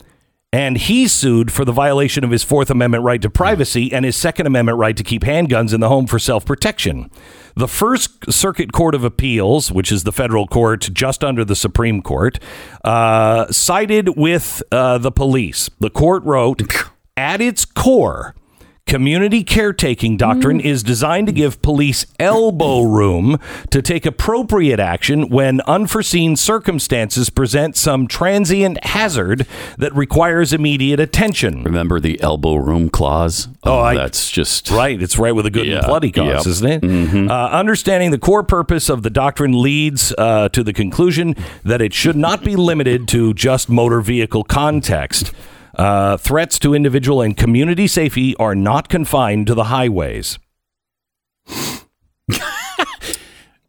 and 0.53 0.77
he 0.77 1.09
sued 1.09 1.51
for 1.51 1.65
the 1.65 1.73
violation 1.73 2.23
of 2.23 2.31
his 2.31 2.45
Fourth 2.45 2.69
Amendment 2.69 3.03
right 3.03 3.23
to 3.23 3.31
privacy 3.31 3.91
and 3.91 4.05
his 4.05 4.15
Second 4.15 4.47
Amendment 4.47 4.77
right 4.77 4.95
to 4.95 5.03
keep 5.03 5.23
handguns 5.23 5.73
in 5.73 5.81
the 5.81 5.89
home 5.89 6.07
for 6.07 6.19
self 6.19 6.45
protection. 6.45 7.11
The 7.57 7.67
First 7.67 8.31
Circuit 8.31 8.75
Court 8.75 8.95
of 8.95 9.05
Appeals, 9.05 9.73
which 9.73 9.91
is 9.91 10.05
the 10.05 10.13
federal 10.13 10.47
court 10.47 10.91
just 10.93 11.25
under 11.25 11.47
the 11.47 11.57
Supreme 11.57 12.03
Court, 12.03 12.39
uh, 12.85 13.51
sided 13.51 14.11
with 14.15 14.63
uh, 14.71 14.99
the 14.99 15.13
police. 15.13 15.71
The 15.81 15.89
court 15.89 16.23
wrote, 16.25 16.61
at 17.17 17.41
its 17.41 17.65
core, 17.65 18.35
Community 18.87 19.43
caretaking 19.43 20.19
doctrine 20.19 20.61
is 20.61 20.83
designed 20.83 21.27
to 21.27 21.33
give 21.33 21.63
police 21.63 22.05
elbow 22.21 22.83
room 22.83 23.39
to 23.71 23.81
take 23.81 24.05
appropriate 24.05 24.79
action 24.79 25.31
when 25.31 25.63
unforeseen 25.63 26.37
circumstances 26.37 27.31
present 27.31 27.75
some 27.75 28.07
transient 28.07 28.85
hazard 28.85 29.47
that 29.79 29.95
requires 29.95 30.53
immediate 30.53 31.01
attention. 31.01 31.63
Remember 31.63 32.01
the 32.01 32.21
elbow 32.21 32.57
room 32.57 32.91
clause? 32.91 33.49
Oh, 33.63 33.79
I- 33.79 33.95
that's 33.95 34.31
just 34.31 34.69
Right, 34.71 35.01
it's 35.01 35.17
right 35.19 35.33
with 35.35 35.47
a 35.47 35.51
good 35.51 35.69
and 35.69 35.87
bloody 35.87 36.11
cause, 36.11 36.27
yep. 36.63 36.83
Mm-hmm. 36.83 36.97
isn't 37.07 37.25
it? 37.25 37.31
Uh, 37.31 37.49
understanding 37.51 38.11
the 38.11 38.19
core 38.19 38.43
purpose 38.43 38.91
of 38.91 39.03
the 39.05 39.11
doctrine 39.11 39.63
leads 39.63 40.13
uh, 40.19 40.51
to 40.51 40.63
the 40.63 40.75
conclusion 40.75 41.35
that 41.65 41.81
it 41.81 41.95
should 41.95 42.17
not 42.17 42.45
be 42.45 42.57
limited 42.57 43.09
to 43.09 43.33
just 43.33 43.71
motor 43.71 44.03
vehicle 44.03 44.45
context. 44.45 45.33
Uh, 45.77 46.17
threats 46.17 46.59
to 46.61 46.75
individual 46.75 47.21
and 47.23 47.37
community 47.37 47.87
safety 47.87 48.37
are 48.37 48.55
not 48.55 48.89
confined 48.89 49.47
to 49.47 49.55
the 49.55 49.65
highways. 49.65 50.39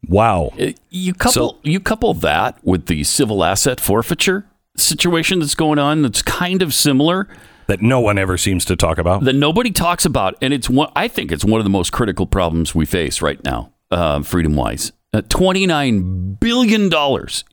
wow. 0.08 0.52
Uh, 0.60 0.72
You 0.90 1.14
couple 1.14 1.60
you 1.64 1.80
couple 1.80 2.14
that 2.16 2.58
with 2.64 2.88
the 2.88 3.04
civil 3.04 3.44
asset 3.44 3.80
forfeiture 3.80 4.46
situation 4.76 5.40
that's 5.40 5.56
going 5.56 5.80
on 5.80 6.02
that's 6.02 6.22
kind 6.22 6.62
of 6.62 6.74
similar 6.74 7.28
That 7.68 7.82
no 7.82 8.00
one 8.00 8.18
ever 8.18 8.38
seems 8.38 8.66
to 8.66 8.76
talk 8.76 8.98
about. 8.98 9.24
that 9.24 9.34
nobody 9.36 9.72
talks 9.72 10.04
about, 10.06 10.36
and 10.42 10.54
it's 10.54 10.70
one. 10.70 10.92
I 10.96 11.08
think 11.08 11.32
it's 11.32 11.46
one 11.46 11.60
of 11.62 11.64
the 11.64 11.70
most 11.70 11.92
critical 11.92 12.26
problems 12.26 12.76
we 12.76 12.86
face 12.86 13.22
right 13.22 13.42
now, 13.44 13.72
uh, 13.92 14.22
freedom 14.24 14.56
wise. 14.56 14.90
Uh, 14.90 14.94
$29 15.22 16.40
billion 16.40 16.92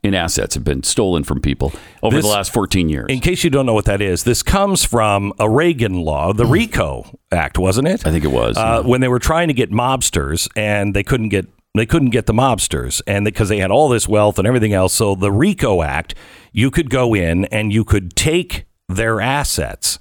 in 0.03 0.13
assets 0.15 0.55
have 0.55 0.63
been 0.63 0.83
stolen 0.83 1.23
from 1.23 1.41
people 1.41 1.71
over 2.01 2.15
This- 2.15 2.25
the 2.25 2.31
last 2.31 2.53
14 2.53 2.89
years. 2.89 3.05
In 3.09 3.19
case 3.19 3.43
you 3.43 3.49
don't 3.49 3.65
know 3.65 3.73
what 3.73 3.85
that 3.85 4.01
is, 4.01 4.23
this 4.23 4.43
comes 4.43 4.83
from 4.83 5.31
a 5.39 5.49
Reagan 5.49 6.01
law, 6.01 6.33
the 6.33 6.45
RICO 6.45 7.17
Act, 7.31 7.57
wasn't 7.57 7.87
it? 7.87 8.05
I 8.05 8.11
think 8.11 8.25
it 8.25 8.31
was. 8.31 8.57
uh, 8.57 8.81
when 8.83 9.01
they 9.01 9.07
were 9.07 9.19
trying 9.19 9.47
to 9.47 9.53
get 9.53 9.71
mobsters 9.71 10.49
and 10.55 10.95
they 10.95 11.03
couldn't 11.03 11.29
get 11.29 11.47
they 11.73 11.85
couldn't 11.85 12.09
get 12.09 12.25
the 12.25 12.33
mobsters 12.33 13.01
and 13.07 13.23
because 13.23 13.47
they 13.47 13.59
had 13.59 13.71
all 13.71 13.87
this 13.87 14.05
wealth 14.05 14.37
and 14.37 14.45
everything 14.45 14.73
else 14.73 14.93
so 14.93 15.15
the 15.15 15.31
RICO 15.31 15.81
act 15.81 16.13
you 16.51 16.69
could 16.69 16.89
go 16.89 17.13
in 17.15 17.45
and 17.45 17.71
you 17.71 17.85
could 17.85 18.13
take 18.13 18.65
their 18.89 19.21
assets 19.21 19.97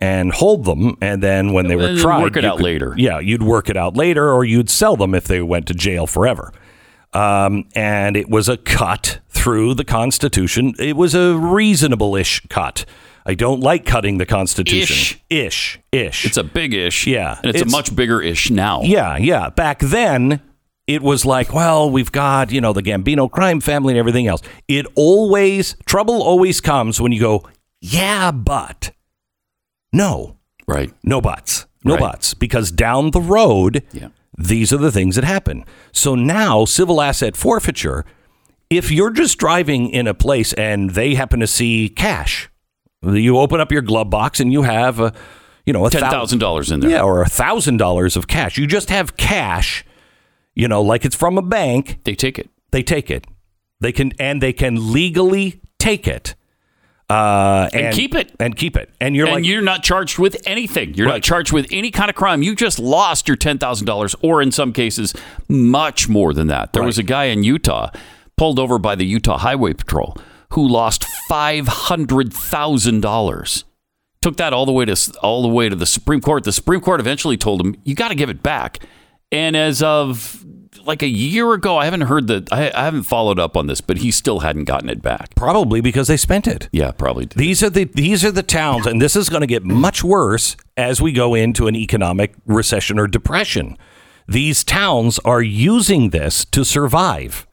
and 0.00 0.32
hold 0.32 0.64
them 0.64 0.96
and 1.00 1.22
then 1.22 1.52
when 1.52 1.68
they 1.68 1.76
were 1.76 1.94
tried 1.96 2.22
work 2.22 2.36
it 2.36 2.44
out 2.44 2.56
could- 2.56 2.64
later. 2.64 2.92
yeah 2.96 3.20
you'd 3.20 3.44
work 3.44 3.68
it 3.70 3.76
out 3.76 3.96
later 3.96 4.32
or 4.32 4.44
you'd 4.44 4.68
sell 4.68 4.96
them 4.96 5.14
if 5.14 5.24
they 5.28 5.40
went 5.40 5.66
to 5.68 5.74
jail 5.74 6.08
forever 6.08 6.52
um, 7.12 7.68
and 7.74 8.16
it 8.16 8.28
was 8.28 8.48
a 8.48 8.56
cut 8.56 9.20
through 9.28 9.74
the 9.74 9.84
Constitution. 9.84 10.74
It 10.78 10.96
was 10.96 11.14
a 11.14 11.36
reasonable-ish 11.36 12.46
cut. 12.48 12.84
I 13.24 13.34
don't 13.34 13.60
like 13.60 13.86
cutting 13.86 14.18
the 14.18 14.26
Constitution. 14.26 14.94
Ish, 14.96 15.20
ish. 15.30 15.80
Ish. 15.92 16.24
it's 16.26 16.36
a 16.36 16.42
big 16.44 16.74
ish. 16.74 17.06
Yeah, 17.06 17.36
And 17.38 17.46
it's, 17.50 17.60
it's- 17.60 17.72
a 17.72 17.76
much 17.76 17.94
bigger 17.94 18.20
ish 18.20 18.50
now. 18.50 18.82
Yeah, 18.82 19.16
yeah. 19.16 19.48
Back 19.50 19.78
then, 19.78 20.40
it 20.88 21.02
was 21.02 21.24
like, 21.24 21.52
well, 21.54 21.88
we've 21.88 22.10
got, 22.10 22.50
you 22.50 22.60
know, 22.60 22.72
the 22.72 22.82
Gambino 22.82 23.30
crime 23.30 23.60
family 23.60 23.92
and 23.92 23.98
everything 23.98 24.26
else. 24.26 24.42
It 24.66 24.86
always, 24.96 25.76
trouble 25.86 26.20
always 26.22 26.60
comes 26.60 27.00
when 27.00 27.12
you 27.12 27.20
go, 27.20 27.48
yeah, 27.80 28.32
but. 28.32 28.90
No, 29.92 30.38
Right. 30.66 30.92
no 31.04 31.20
buts. 31.20 31.66
No 31.84 31.94
Right. 31.94 32.00
buts. 32.00 32.34
Because 32.34 32.70
down 32.72 33.10
the 33.10 33.20
road, 33.20 33.82
Yeah. 33.92 34.08
These 34.36 34.72
are 34.72 34.78
the 34.78 34.92
things 34.92 35.16
that 35.16 35.24
happen. 35.24 35.64
So 35.92 36.14
now, 36.14 36.64
civil 36.64 37.00
asset 37.00 37.36
forfeiture, 37.36 38.04
if 38.70 38.90
you're 38.90 39.10
just 39.10 39.38
driving 39.38 39.90
in 39.90 40.06
a 40.06 40.14
place 40.14 40.52
and 40.54 40.90
they 40.90 41.14
happen 41.14 41.40
to 41.40 41.46
see 41.46 41.88
cash, 41.88 42.48
you 43.02 43.38
open 43.38 43.60
up 43.60 43.70
your 43.70 43.82
glove 43.82 44.10
box 44.10 44.40
and 44.40 44.52
you 44.52 44.62
have 44.62 45.00
a, 45.00 45.12
you 45.66 45.72
know, 45.72 45.82
$10,000 45.82 46.72
in 46.72 46.80
there. 46.80 46.90
yeah, 46.90 47.02
or 47.02 47.22
a 47.22 47.28
thousand 47.28 47.76
dollars 47.76 48.16
of 48.16 48.26
cash. 48.28 48.56
You 48.56 48.66
just 48.66 48.88
have 48.90 49.16
cash, 49.16 49.84
you 50.54 50.68
know, 50.68 50.80
like 50.82 51.04
it's 51.04 51.16
from 51.16 51.36
a 51.36 51.42
bank. 51.42 52.00
They 52.04 52.14
take 52.14 52.38
it. 52.38 52.48
They 52.70 52.82
take 52.82 53.10
it. 53.10 53.26
They 53.80 53.92
can 53.92 54.12
and 54.18 54.40
they 54.42 54.52
can 54.52 54.92
legally 54.92 55.60
take 55.78 56.06
it. 56.06 56.34
Uh, 57.12 57.68
And 57.72 57.94
keep 57.94 58.14
it. 58.14 58.32
and 58.40 58.56
keep 58.56 58.76
it. 58.76 58.90
And 59.00 59.14
you're 59.14 59.26
and 59.26 59.36
like, 59.36 59.44
you're 59.44 59.62
not 59.62 59.82
charged 59.82 60.18
with 60.18 60.36
anything. 60.46 60.94
You're 60.94 61.06
Right. 61.08 61.14
not 61.14 61.22
charged 61.22 61.52
with 61.52 61.66
any 61.70 61.90
kind 61.90 62.08
of 62.08 62.16
crime. 62.16 62.42
You 62.42 62.54
just 62.54 62.78
lost 62.78 63.28
your 63.28 63.36
$10,000 63.36 64.14
or 64.22 64.40
in 64.40 64.50
some 64.52 64.72
cases 64.72 65.12
much 65.48 66.08
more 66.08 66.32
than 66.32 66.46
that. 66.48 66.72
There 66.72 66.82
was 66.82 66.98
a 66.98 67.02
guy 67.02 67.24
in 67.24 67.42
Utah 67.44 67.90
pulled 68.36 68.58
over 68.58 68.78
by 68.78 68.94
the 68.94 69.04
Utah 69.04 69.38
Highway 69.38 69.74
Patrol 69.74 70.16
who 70.52 70.66
lost 70.66 71.04
$500,000. 71.30 73.64
Took 74.20 74.36
that 74.36 74.52
all 74.52 74.66
the 74.66 74.72
way 74.72 74.84
to 74.84 75.12
all 75.20 75.42
the 75.42 75.48
way 75.48 75.68
to 75.68 75.74
the 75.76 75.86
Supreme 75.86 76.20
Court. 76.20 76.44
The 76.44 76.52
Supreme 76.52 76.80
Court 76.80 77.00
eventually 77.00 77.36
told 77.36 77.60
him, 77.60 77.74
"You 77.82 77.94
got 77.96 78.08
to 78.08 78.14
give 78.14 78.30
it 78.30 78.40
back." 78.42 78.78
And 79.32 79.56
as 79.56 79.82
of 79.82 80.44
like 80.84 81.02
a 81.02 81.06
year 81.08 81.52
ago, 81.52 81.76
I 81.76 81.84
haven't 81.84 82.02
heard 82.02 82.26
the 82.26 82.46
I, 82.50 82.70
I 82.74 82.84
haven't 82.84 83.04
followed 83.04 83.38
up 83.38 83.56
on 83.56 83.66
this, 83.66 83.80
but 83.80 83.98
he 83.98 84.10
still 84.10 84.40
hadn't 84.40 84.64
gotten 84.64 84.88
it 84.88 85.02
back. 85.02 85.34
probably 85.34 85.80
because 85.80 86.08
they 86.08 86.16
spent 86.16 86.46
it. 86.46 86.68
Yeah, 86.72 86.90
probably. 86.92 87.26
did. 87.26 87.38
These 87.38 87.62
are 87.62 87.70
the 87.70 87.84
these 87.84 88.24
are 88.24 88.30
the 88.32 88.42
towns, 88.42 88.86
and 88.86 89.00
this 89.00 89.14
is 89.16 89.28
going 89.28 89.42
to 89.42 89.46
get 89.46 89.64
much 89.64 90.02
worse 90.02 90.56
as 90.76 91.00
we 91.00 91.12
go 91.12 91.34
into 91.34 91.66
an 91.66 91.76
economic 91.76 92.34
recession 92.46 92.98
or 92.98 93.06
depression. 93.06 93.76
These 94.26 94.64
towns 94.64 95.18
are 95.24 95.42
using 95.42 96.10
this 96.10 96.44
to 96.46 96.64
survive. 96.64 97.46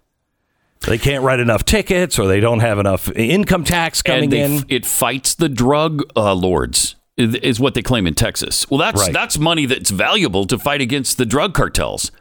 They 0.88 0.98
can't 0.98 1.24
write 1.24 1.42
enough 1.42 1.66
tickets, 1.66 2.18
or 2.18 2.26
they 2.28 2.40
don't 2.40 2.62
have 2.62 2.80
enough 2.80 3.12
income 3.12 3.66
tax 3.66 4.02
coming 4.02 4.24
and 4.24 4.32
they, 4.32 4.44
in. 4.44 4.64
It 4.70 4.86
fights 4.86 5.34
the 5.36 5.50
drug 5.50 6.04
uh, 6.16 6.34
lords, 6.34 6.96
is 7.18 7.36
is 7.36 7.60
what 7.60 7.74
they 7.74 7.82
claim 7.82 8.08
in 8.08 8.14
Texas. 8.14 8.70
Well, 8.70 8.78
that's 8.78 9.02
Right. 9.02 9.14
that's 9.14 9.38
money 9.38 9.66
that's 9.66 9.90
valuable 9.90 10.46
to 10.46 10.58
fight 10.58 10.80
against 10.80 11.18
the 11.18 11.26
drug 11.26 11.54
cartels. 11.54 12.12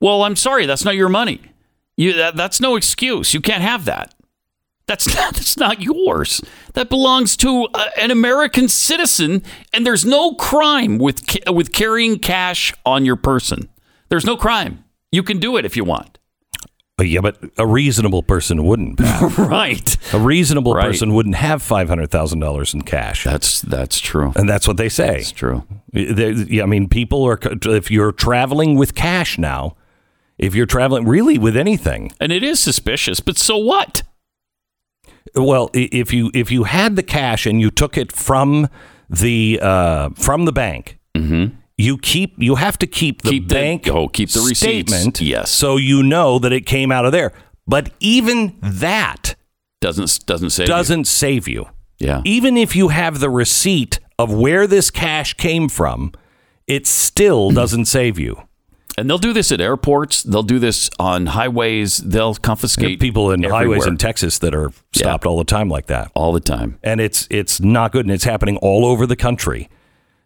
Well, 0.00 0.22
I'm 0.22 0.36
sorry, 0.36 0.66
that's 0.66 0.84
not 0.84 0.94
your 0.94 1.08
money. 1.08 1.40
You, 1.96 2.12
that, 2.14 2.36
that's 2.36 2.60
no 2.60 2.76
excuse. 2.76 3.34
You 3.34 3.40
can't 3.40 3.62
have 3.62 3.84
that. 3.86 4.14
That's 4.86 5.06
not, 5.14 5.34
that's 5.34 5.56
not 5.56 5.80
yours. 5.82 6.40
That 6.74 6.88
belongs 6.88 7.36
to 7.38 7.66
uh, 7.74 7.88
an 8.00 8.10
American 8.10 8.68
citizen, 8.68 9.42
and 9.72 9.84
there's 9.84 10.04
no 10.04 10.34
crime 10.34 10.98
with 10.98 11.20
with 11.50 11.72
carrying 11.72 12.18
cash 12.18 12.72
on 12.86 13.04
your 13.04 13.16
person. 13.16 13.68
There's 14.08 14.24
no 14.24 14.36
crime. 14.36 14.84
You 15.12 15.22
can 15.22 15.38
do 15.38 15.56
it 15.56 15.64
if 15.64 15.76
you 15.76 15.84
want. 15.84 16.18
Uh, 17.00 17.04
yeah, 17.04 17.20
but 17.20 17.38
a 17.58 17.66
reasonable 17.66 18.22
person 18.22 18.64
wouldn't. 18.64 19.00
Right. 19.38 19.96
a 20.14 20.18
reasonable 20.18 20.74
Right. 20.74 20.86
person 20.86 21.12
wouldn't 21.14 21.34
have 21.36 21.62
five 21.62 21.88
hundred 21.88 22.10
thousand 22.10 22.40
dollars 22.40 22.72
in 22.74 22.82
cash, 22.82 23.24
That's 23.24 23.60
that's 23.60 24.00
true. 24.00 24.32
and 24.36 24.48
that's 24.48 24.66
what 24.66 24.76
they 24.78 24.88
say. 24.88 25.16
That's 25.18 25.32
true. 25.32 25.64
Yeah, 25.92 26.62
I 26.62 26.66
mean, 26.66 26.88
people 26.88 27.24
are. 27.24 27.38
If 27.42 27.90
you're 27.90 28.12
traveling 28.12 28.76
with 28.76 28.94
cash 28.94 29.36
now, 29.38 29.76
if 30.38 30.54
you're 30.54 30.66
traveling 30.66 31.06
really 31.06 31.36
with 31.38 31.56
anything, 31.56 32.12
And 32.20 32.32
it 32.32 32.42
is 32.42 32.60
suspicious, 32.60 33.20
but 33.20 33.36
so 33.38 33.56
what? 33.56 34.02
Well, 35.34 35.70
if 35.74 36.12
you 36.12 36.30
if 36.34 36.50
you 36.50 36.64
had 36.64 36.96
the 36.96 37.02
cash 37.02 37.46
and 37.46 37.60
you 37.60 37.70
took 37.70 37.98
it 37.98 38.12
from 38.12 38.68
the 39.10 39.58
uh, 39.62 40.10
from 40.16 40.44
the 40.46 40.52
bank, 40.52 40.98
you 41.76 41.98
keep 41.98 42.34
you 42.38 42.54
have 42.56 42.78
to 42.78 42.86
keep 42.86 43.22
the 43.22 43.28
Mm-hmm. 43.30 43.36
Keep 43.38 43.48
the- 43.48 43.54
bank 43.54 43.88
oh, 43.88 44.08
keep 44.08 44.30
the 44.30 44.40
receipts. 44.40 44.90
statement, 44.92 45.20
Yes. 45.20 45.50
so 45.50 45.76
you 45.76 46.02
know 46.02 46.38
that 46.38 46.52
it 46.52 46.64
came 46.66 46.90
out 46.92 47.04
of 47.04 47.12
there. 47.12 47.32
But 47.66 47.90
even 48.00 48.56
that 48.62 49.34
Doesn't 49.80 50.24
doesn't 50.26 50.50
say 50.50 50.64
doesn't 50.64 51.04
save 51.06 51.46
you. 51.48 51.66
Yeah. 51.98 52.22
Even 52.24 52.56
if 52.56 52.74
you 52.76 52.88
have 52.88 53.18
the 53.20 53.28
receipt 53.30 53.98
of 54.18 54.32
where 54.32 54.66
this 54.66 54.90
cash 54.90 55.34
came 55.34 55.68
from, 55.68 56.12
it 56.66 56.86
still 56.86 57.50
doesn't 57.60 57.84
save 57.84 58.18
you. 58.18 58.40
And 58.98 59.08
they'll 59.08 59.18
do 59.18 59.32
this 59.32 59.52
at 59.52 59.60
airports. 59.60 60.22
They'll 60.22 60.42
do 60.42 60.58
this 60.58 60.90
on 60.98 61.26
highways. 61.26 61.98
They'll 61.98 62.34
confiscate 62.34 63.00
people 63.00 63.30
in 63.30 63.42
highways 63.42 63.86
in 63.86 63.96
Texas 63.96 64.38
that 64.40 64.54
are 64.54 64.72
stopped 64.92 65.24
all 65.26 65.38
the 65.38 65.44
time 65.44 65.68
like 65.68 65.86
that. 65.86 66.10
all 66.14 66.32
the 66.32 66.40
time. 66.40 66.78
and 66.82 67.00
it's 67.00 67.26
it's 67.30 67.60
not 67.60 67.92
good 67.92 68.04
and 68.04 68.12
it's 68.12 68.24
happening 68.24 68.56
all 68.58 68.84
over 68.84 69.06
the 69.06 69.16
country 69.16 69.68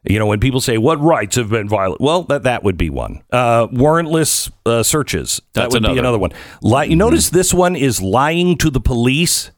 you 0.04 0.18
know 0.18 0.26
when 0.26 0.40
people 0.40 0.61
say 0.61 0.76
what 0.78 1.00
rights 1.00 1.37
have 1.37 1.48
been 1.50 1.68
violated 1.68 2.00
well 2.04 2.22
that 2.24 2.42
that 2.42 2.62
would 2.64 2.76
be 2.76 2.90
one 2.90 3.22
uh, 3.32 3.66
warrantless 3.68 4.50
uh, 4.66 4.82
searches 4.82 5.40
that 5.52 5.62
That's 5.62 5.74
would 5.74 5.82
be 5.82 5.87
another. 5.87 6.00
another 6.00 6.18
one 6.18 6.32
Li- 6.62 6.88
you 6.88 6.96
notice 6.96 7.30
this 7.30 7.54
one 7.54 7.76
is 7.76 8.02
lying 8.02 8.56
to 8.58 8.68
the 8.70 8.80
police 8.80 9.50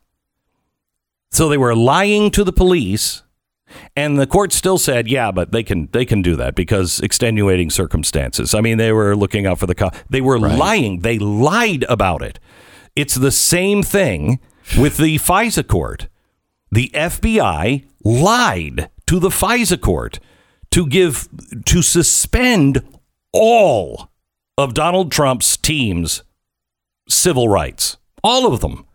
so 1.30 1.48
they 1.48 1.56
were 1.58 1.74
lying 1.74 2.30
to 2.32 2.44
the 2.44 2.52
police 2.52 3.22
and 3.96 4.18
the 4.18 4.26
court 4.26 4.52
still 4.52 4.78
said 4.78 5.08
yeah 5.08 5.30
but 5.30 5.52
they 5.52 5.62
can 5.62 5.88
they 5.92 6.04
can 6.04 6.22
do 6.22 6.36
that 6.36 6.54
because 6.54 7.00
extenuating 7.00 7.70
circumstances. 7.70 8.54
I 8.54 8.60
mean 8.60 8.78
they 8.78 8.92
were 8.92 9.16
looking 9.16 9.46
out 9.46 9.58
for 9.58 9.66
the 9.66 9.74
cop 9.74 9.94
they 10.08 10.20
were 10.20 10.38
lying. 10.38 11.00
They 11.00 11.18
lied 11.18 11.84
about 11.88 12.22
it. 12.22 12.38
It's 12.96 13.14
the 13.14 13.32
same 13.32 13.82
thing 13.82 14.40
with 14.78 14.96
the 14.96 15.16
FISA 15.18 15.66
court. 15.66 16.08
The 16.70 16.90
FBI 16.94 17.84
lied 18.04 18.90
to 19.06 19.18
the 19.18 19.28
FISA 19.28 19.80
court 19.80 20.20
to 20.70 20.86
give 20.86 21.28
to 21.66 21.82
suspend 21.82 22.82
all 23.32 24.10
of 24.56 24.74
Donald 24.74 25.10
Trump's 25.12 25.56
team's 25.56 26.22
civil 27.08 27.48
rights, 27.48 27.96
all 28.22 28.52
of 28.52 28.60
them. 28.60 28.86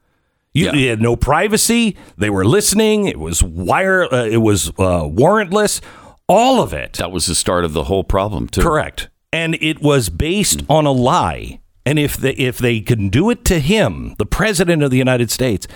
You, 0.53 0.65
Yeah. 0.65 0.73
you 0.73 0.89
had 0.89 1.01
no 1.01 1.15
privacy. 1.15 1.95
They 2.17 2.29
were 2.29 2.45
listening. 2.45 3.05
It 3.05 3.19
was 3.19 3.43
wire. 3.43 4.11
Uh, 4.11 4.25
it 4.25 4.37
was 4.37 4.69
uh, 4.69 5.03
warrantless. 5.03 5.81
All 6.27 6.61
of 6.61 6.73
it. 6.73 6.93
That 6.93 7.11
was 7.11 7.25
the 7.25 7.35
start 7.35 7.65
of 7.65 7.73
the 7.73 7.85
whole 7.85 8.03
problem, 8.03 8.47
too. 8.47 8.61
Correct. 8.61 9.09
And 9.31 9.55
it 9.61 9.81
was 9.81 10.09
based 10.09 10.63
on 10.69 10.85
a 10.85 10.91
lie. 10.91 11.59
And 11.85 11.97
if 11.97 12.17
they, 12.17 12.33
if 12.33 12.57
they 12.57 12.81
can 12.81 13.09
do 13.09 13.29
it 13.29 13.45
to 13.45 13.59
him, 13.59 14.15
the 14.17 14.25
president 14.25 14.83
of 14.83 14.91
the 14.91 14.97
United 14.97 15.31
States, 15.31 15.67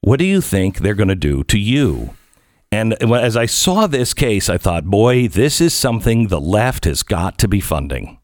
what 0.00 0.18
do 0.18 0.24
you 0.24 0.40
think 0.40 0.78
they're 0.78 0.94
going 0.94 1.08
to 1.08 1.14
do 1.14 1.44
to 1.44 1.58
you? 1.58 2.14
And 2.70 2.94
as 3.02 3.36
I 3.36 3.46
saw 3.46 3.86
this 3.86 4.14
case, 4.14 4.48
I 4.48 4.58
thought, 4.58 4.84
boy, 4.84 5.26
this 5.28 5.60
is 5.60 5.74
something 5.74 6.26
the 6.26 6.40
left 6.40 6.84
has 6.84 7.02
got 7.02 7.38
to 7.38 7.48
be 7.48 7.60
funding. 7.60 8.18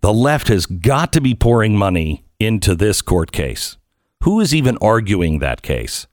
The 0.00 0.12
left 0.12 0.48
has 0.48 0.66
got 0.66 1.12
to 1.14 1.20
be 1.20 1.34
pouring 1.34 1.76
money 1.76 2.24
into 2.38 2.74
this 2.74 3.02
court 3.02 3.32
case. 3.32 3.76
Who 4.22 4.40
is 4.40 4.54
even 4.54 4.78
arguing 4.80 5.38
that 5.38 5.62
case? 5.62 6.06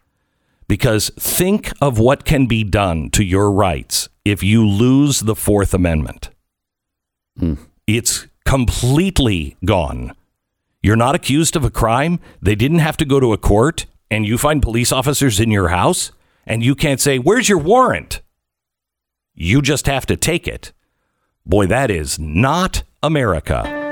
Because 0.67 1.09
think 1.19 1.71
of 1.81 1.99
what 1.99 2.25
can 2.25 2.45
be 2.45 2.63
done 2.63 3.09
to 3.11 3.23
your 3.23 3.51
rights 3.51 4.09
if 4.25 4.41
you 4.43 4.67
lose 4.67 5.21
the 5.21 5.35
Fourth 5.35 5.73
Amendment. 5.73 6.29
Hmm. 7.37 7.55
It's 7.87 8.27
completely 8.45 9.57
gone. 9.65 10.13
You're 10.81 10.95
not 10.95 11.15
accused 11.15 11.55
of 11.55 11.63
a 11.63 11.71
crime. 11.71 12.19
They 12.41 12.55
didn't 12.55 12.79
have 12.79 12.97
to 12.97 13.05
go 13.05 13.19
to 13.19 13.33
a 13.33 13.37
court, 13.37 13.85
and 14.11 14.25
you 14.25 14.37
find 14.37 14.61
police 14.61 14.91
officers 14.91 15.39
in 15.39 15.49
your 15.49 15.69
house, 15.69 16.11
and 16.45 16.63
you 16.63 16.75
can't 16.75 17.01
say, 17.01 17.19
Where's 17.19 17.49
your 17.49 17.57
warrant? 17.57 18.21
You 19.33 19.61
just 19.61 19.87
have 19.87 20.05
to 20.07 20.17
take 20.17 20.47
it. 20.47 20.71
Boy, 21.45 21.65
that 21.67 21.89
is 21.89 22.19
not 22.19 22.83
America. 23.01 23.82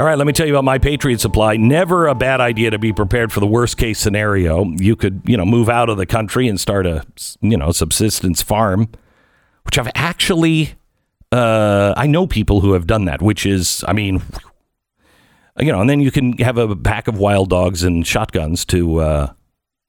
All 0.00 0.06
right, 0.06 0.16
let 0.16 0.26
me 0.26 0.32
tell 0.32 0.46
you 0.46 0.54
about 0.54 0.64
my 0.64 0.78
Patriot 0.78 1.20
Supply. 1.20 1.58
Never 1.58 2.06
a 2.06 2.14
bad 2.14 2.40
idea 2.40 2.70
to 2.70 2.78
be 2.78 2.90
prepared 2.90 3.30
for 3.30 3.40
the 3.40 3.46
worst 3.46 3.76
case 3.76 3.98
scenario. 3.98 4.64
You 4.64 4.96
could, 4.96 5.20
you 5.26 5.36
know, 5.36 5.44
move 5.44 5.68
out 5.68 5.90
of 5.90 5.98
the 5.98 6.06
country 6.06 6.48
and 6.48 6.58
start 6.58 6.86
a, 6.86 7.04
you 7.42 7.58
know, 7.58 7.70
subsistence 7.70 8.40
farm, 8.40 8.88
which 9.64 9.78
I've 9.78 9.90
actually, 9.94 10.72
uh, 11.32 11.92
I 11.98 12.06
know 12.06 12.26
people 12.26 12.62
who 12.62 12.72
have 12.72 12.86
done 12.86 13.04
that. 13.04 13.20
Which 13.20 13.44
is, 13.44 13.84
I 13.86 13.92
mean, 13.92 14.22
you 15.58 15.70
know, 15.70 15.82
and 15.82 15.90
then 15.90 16.00
you 16.00 16.10
can 16.10 16.32
have 16.38 16.56
a 16.56 16.74
pack 16.74 17.06
of 17.06 17.18
wild 17.18 17.50
dogs 17.50 17.82
and 17.82 18.06
shotguns 18.06 18.64
to, 18.64 19.00
uh, 19.00 19.32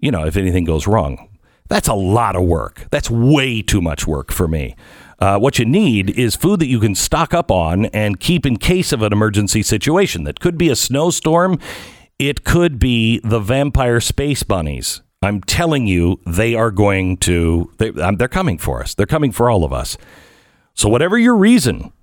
you 0.01 0.11
know, 0.11 0.25
if 0.25 0.35
anything 0.35 0.65
goes 0.65 0.87
wrong. 0.87 1.29
That's 1.69 1.87
a 1.87 1.93
lot 1.93 2.35
of 2.35 2.43
work. 2.43 2.85
That's 2.91 3.09
way 3.09 3.61
too 3.61 3.79
much 3.79 4.05
work 4.05 4.33
for 4.33 4.49
me. 4.49 4.75
Uh, 5.21 5.37
what 5.37 5.59
you 5.59 5.65
need 5.65 6.09
is 6.09 6.35
food 6.35 6.59
that 6.59 6.65
you 6.65 6.79
can 6.79 6.95
stock 6.95 7.31
up 7.31 7.51
on 7.51 7.85
and 7.87 8.19
keep 8.19 8.43
in 8.43 8.57
case 8.57 8.91
of 8.91 9.03
an 9.03 9.13
emergency 9.13 9.61
situation. 9.61 10.23
That 10.23 10.39
could 10.39 10.57
be 10.57 10.67
a 10.69 10.75
snowstorm. 10.75 11.59
It 12.17 12.43
could 12.43 12.79
be 12.79 13.19
the 13.23 13.39
vampire 13.39 13.99
space 13.99 14.41
bunnies. 14.41 15.01
I'm 15.21 15.41
telling 15.41 15.85
you, 15.85 16.19
they 16.25 16.55
are 16.55 16.71
going 16.71 17.17
to, 17.17 17.71
they, 17.77 17.89
um, 17.89 18.15
they're 18.17 18.27
coming 18.27 18.57
for 18.57 18.81
us. 18.81 18.95
They're 18.95 19.05
coming 19.05 19.31
for 19.31 19.47
all 19.47 19.63
of 19.63 19.71
us. 19.71 19.95
So, 20.73 20.89
whatever 20.89 21.19
your 21.19 21.35
reason, 21.35 21.93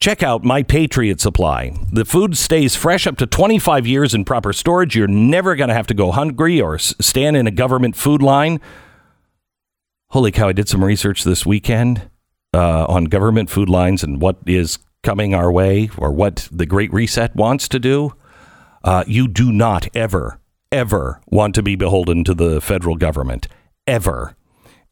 check 0.00 0.22
out 0.22 0.42
My 0.42 0.62
Patriot 0.62 1.20
Supply. 1.20 1.76
The 1.92 2.06
food 2.06 2.38
stays 2.38 2.74
fresh 2.74 3.06
up 3.06 3.18
to 3.18 3.26
25 3.26 3.86
years 3.86 4.14
in 4.14 4.24
proper 4.24 4.54
storage. 4.54 4.96
You're 4.96 5.06
never 5.08 5.54
going 5.56 5.68
to 5.68 5.74
have 5.74 5.88
to 5.88 5.94
go 5.94 6.10
hungry 6.10 6.58
or 6.58 6.76
s- 6.76 6.94
stand 6.98 7.36
in 7.36 7.46
a 7.46 7.50
government 7.50 7.96
food 7.96 8.22
line. 8.22 8.62
Holy 10.08 10.32
cow, 10.32 10.48
I 10.48 10.52
did 10.52 10.70
some 10.70 10.82
research 10.82 11.24
this 11.24 11.44
weekend 11.44 12.08
uh, 12.54 12.86
on 12.88 13.04
government 13.04 13.50
food 13.50 13.68
lines 13.68 14.02
and 14.02 14.20
what 14.20 14.38
is 14.46 14.78
coming 15.02 15.34
our 15.34 15.52
way 15.52 15.90
or 15.98 16.10
what 16.12 16.48
the 16.50 16.66
Great 16.66 16.92
Reset 16.92 17.36
wants 17.36 17.68
to 17.68 17.78
do. 17.78 18.14
Uh, 18.82 19.04
you 19.06 19.28
do 19.28 19.52
not 19.52 19.86
ever, 19.94 20.40
ever 20.72 21.20
want 21.26 21.54
to 21.54 21.62
be 21.62 21.76
beholden 21.76 22.24
to 22.24 22.34
the 22.34 22.60
federal 22.60 22.96
government. 22.96 23.48
Ever. 23.86 24.34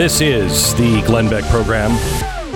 This 0.01 0.23
is 0.23 0.75
the 0.77 1.03
Glenn 1.03 1.29
Beck 1.29 1.45
program. 1.51 1.95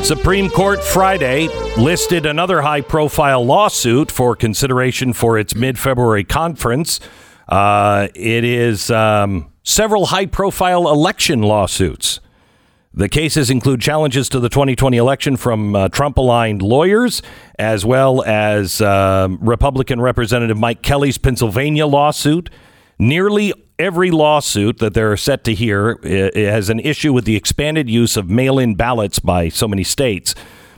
Supreme 0.03 0.49
Court 0.49 0.83
Friday 0.83 1.49
listed 1.77 2.25
another 2.25 2.63
high 2.63 2.81
profile 2.81 3.45
lawsuit 3.45 4.11
for 4.11 4.35
consideration 4.35 5.13
for 5.13 5.37
its 5.37 5.55
mid 5.55 5.79
February 5.79 6.25
conference. 6.25 7.01
Uh, 7.47 8.09
it 8.15 8.45
is 8.45 8.91
um, 8.91 9.53
several 9.63 10.07
high 10.07 10.25
profile 10.25 10.89
election 10.89 11.43
lawsuits. 11.43 12.19
The 12.95 13.11
cases 13.11 13.51
include 13.51 13.83
challenges 13.83 14.31
to 14.31 14.41
the 14.41 14.49
2020 14.49 14.97
election 14.97 15.37
from 15.37 15.77
uh, 15.77 15.91
Trump 15.91 16.17
aligned 16.17 16.63
lawyers, 16.63 17.21
as 17.59 17.85
well 17.85 18.25
as 18.25 18.81
uh, 18.81 19.29
Republican 19.39 20.01
Representative 20.01 20.57
Mike 20.57 20.81
Kelly's 20.81 21.19
Pennsylvania 21.19 21.87
lawsuit. 21.87 22.49
Nearly 22.99 23.53
every 23.79 24.11
lawsuit 24.11 24.79
that 24.79 24.95
they're 24.95 25.17
set 25.17 25.45
to 25.45 25.55
hear 25.55 25.99
has 26.35 26.71
an 26.71 26.81
issue 26.81 27.13
with 27.13 27.25
the 27.25 27.37
expanded 27.37 27.91
use 27.91 28.17
of 28.17 28.31
mail 28.31 28.59
in 28.59 28.75
ballots 28.75 29.19
by 29.19 29.49
so 29.49 29.67
many 29.67 29.85
states. 29.85 30.35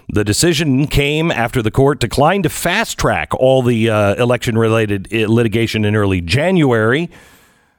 The 0.09 0.25
decision 0.25 0.87
came 0.87 1.31
after 1.31 1.63
the 1.63 1.71
court 1.71 1.99
declined 1.99 2.45
to 2.45 2.49
fast 2.49 2.97
track 2.97 3.35
all 3.35 3.63
the 3.63 3.91
uh, 3.91 4.15
election 4.15 4.57
related 4.57 5.13
litigation 5.13 5.85
in 5.85 5.97
early 5.97 6.21
January. 6.21 7.11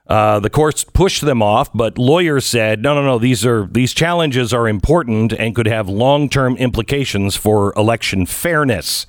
Uh, 0.07 0.39
the 0.39 0.49
courts 0.49 0.83
pushed 0.83 1.25
them 1.25 1.41
off, 1.41 1.69
but 1.73 1.97
lawyers 1.97 2.45
said, 2.45 2.81
no, 2.81 2.93
no, 2.95 3.03
no, 3.03 3.19
these 3.19 3.45
are 3.45 3.65
these 3.67 3.93
challenges 3.93 4.53
are 4.53 4.67
important 4.67 5.33
and 5.33 5.53
could 5.55 5.67
have 5.67 5.89
long 5.89 6.29
term 6.29 6.55
implications 6.57 7.35
for 7.35 7.73
election 7.75 8.25
fairness. 8.25 9.05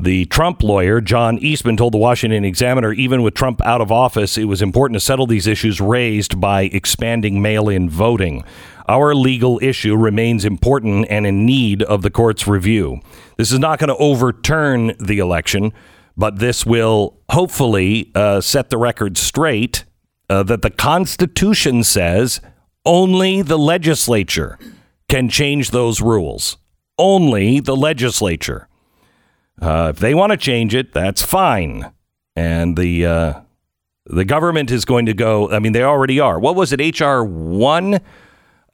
The 0.00 0.26
Trump 0.26 0.62
lawyer, 0.62 1.00
John 1.00 1.38
Eastman, 1.38 1.76
told 1.76 1.92
the 1.92 1.98
Washington 1.98 2.44
Examiner 2.44 2.92
even 2.92 3.22
with 3.22 3.34
Trump 3.34 3.60
out 3.64 3.80
of 3.80 3.90
office, 3.90 4.38
it 4.38 4.44
was 4.44 4.62
important 4.62 4.94
to 4.94 5.04
settle 5.04 5.26
these 5.26 5.48
issues 5.48 5.80
raised 5.80 6.40
by 6.40 6.62
expanding 6.62 7.42
mail 7.42 7.68
in 7.68 7.90
voting. 7.90 8.44
Our 8.86 9.12
legal 9.12 9.58
issue 9.60 9.96
remains 9.96 10.44
important 10.44 11.08
and 11.10 11.26
in 11.26 11.44
need 11.44 11.82
of 11.82 12.02
the 12.02 12.10
court's 12.12 12.46
review. 12.46 13.00
This 13.38 13.50
is 13.50 13.58
not 13.58 13.80
going 13.80 13.88
to 13.88 13.96
overturn 13.96 14.94
the 15.00 15.18
election, 15.18 15.72
but 16.16 16.38
this 16.38 16.64
will 16.64 17.18
hopefully 17.30 18.12
uh, 18.14 18.40
set 18.40 18.70
the 18.70 18.78
record 18.78 19.18
straight 19.18 19.84
uh, 20.30 20.44
that 20.44 20.62
the 20.62 20.70
Constitution 20.70 21.82
says 21.82 22.40
only 22.84 23.42
the 23.42 23.58
legislature 23.58 24.60
can 25.08 25.28
change 25.28 25.72
those 25.72 26.00
rules. 26.00 26.56
Only 26.98 27.58
the 27.58 27.76
legislature. 27.76 28.67
Uh, 29.60 29.92
if 29.94 30.00
they 30.00 30.14
want 30.14 30.30
to 30.32 30.36
change 30.36 30.74
it, 30.74 30.92
that's 30.92 31.22
fine. 31.22 31.92
And 32.36 32.76
the 32.76 33.06
uh, 33.06 33.40
the 34.06 34.24
government 34.24 34.70
is 34.70 34.84
going 34.84 35.06
to 35.06 35.14
go. 35.14 35.50
I 35.50 35.58
mean, 35.58 35.72
they 35.72 35.82
already 35.82 36.20
are. 36.20 36.38
What 36.38 36.54
was 36.54 36.72
it? 36.72 37.00
HR 37.00 37.22
one 37.22 38.00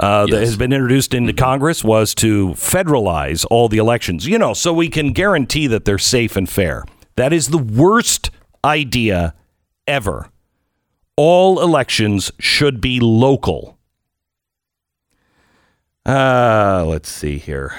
uh, 0.00 0.26
that 0.26 0.40
has 0.40 0.56
been 0.56 0.72
introduced 0.72 1.14
into 1.14 1.32
Congress 1.32 1.82
was 1.82 2.14
to 2.16 2.48
federalize 2.50 3.46
all 3.50 3.68
the 3.68 3.78
elections. 3.78 4.26
You 4.26 4.38
know, 4.38 4.54
so 4.54 4.72
we 4.72 4.88
can 4.88 5.12
guarantee 5.12 5.66
that 5.68 5.84
they're 5.84 5.98
safe 5.98 6.36
and 6.36 6.48
fair. 6.48 6.84
That 7.16 7.32
is 7.32 7.48
the 7.48 7.58
worst 7.58 8.30
idea 8.64 9.34
ever. 9.86 10.28
All 11.16 11.62
elections 11.62 12.32
should 12.38 12.80
be 12.80 12.98
local. 13.00 13.78
Uh, 16.04 16.84
let's 16.86 17.08
see 17.08 17.38
here. 17.38 17.72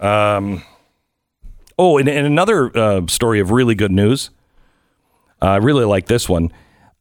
Um, 0.00 0.62
oh, 1.82 1.98
and, 1.98 2.08
and 2.08 2.26
another 2.26 2.76
uh, 2.76 3.06
story 3.08 3.40
of 3.40 3.50
really 3.50 3.74
good 3.74 3.90
news. 3.90 4.30
I 5.40 5.56
really 5.56 5.84
like 5.84 6.06
this 6.06 6.28
one. 6.28 6.52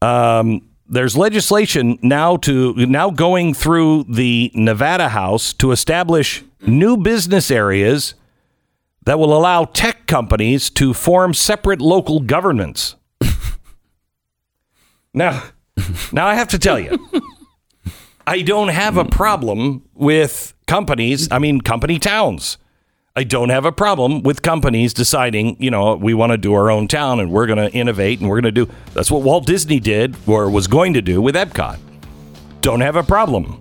Um, 0.01 0.67
there's 0.89 1.15
legislation 1.15 1.99
now 2.01 2.37
to 2.37 2.73
now 2.73 3.11
going 3.11 3.53
through 3.53 4.05
the 4.09 4.51
Nevada 4.55 5.09
House 5.09 5.53
to 5.53 5.71
establish 5.71 6.43
new 6.65 6.97
business 6.97 7.51
areas 7.51 8.15
that 9.03 9.19
will 9.19 9.37
allow 9.37 9.65
tech 9.65 10.07
companies 10.07 10.69
to 10.71 10.93
form 10.93 11.33
separate 11.33 11.81
local 11.81 12.19
governments. 12.19 12.95
now, 15.13 15.43
now 16.11 16.25
I 16.25 16.35
have 16.35 16.49
to 16.49 16.59
tell 16.59 16.79
you, 16.79 16.97
I 18.25 18.41
don't 18.41 18.69
have 18.69 18.97
a 18.97 19.05
problem 19.05 19.83
with 19.93 20.53
companies. 20.65 21.31
I 21.31 21.39
mean, 21.39 21.61
company 21.61 21.99
towns. 21.99 22.57
I 23.13 23.25
don't 23.25 23.49
have 23.49 23.65
a 23.65 23.73
problem 23.73 24.23
with 24.23 24.41
companies 24.41 24.93
deciding, 24.93 25.57
you 25.61 25.69
know, 25.69 25.95
we 25.95 26.13
want 26.13 26.31
to 26.31 26.37
do 26.37 26.53
our 26.53 26.71
own 26.71 26.87
town 26.87 27.19
and 27.19 27.29
we're 27.29 27.45
going 27.45 27.57
to 27.57 27.69
innovate 27.77 28.21
and 28.21 28.29
we're 28.29 28.39
going 28.39 28.55
to 28.55 28.65
do. 28.65 28.71
That's 28.93 29.11
what 29.11 29.21
Walt 29.21 29.45
Disney 29.45 29.81
did 29.81 30.15
or 30.27 30.49
was 30.49 30.67
going 30.67 30.93
to 30.93 31.01
do 31.01 31.21
with 31.21 31.35
Epcot. 31.35 31.77
Don't 32.61 32.79
have 32.79 32.95
a 32.95 33.03
problem, 33.03 33.59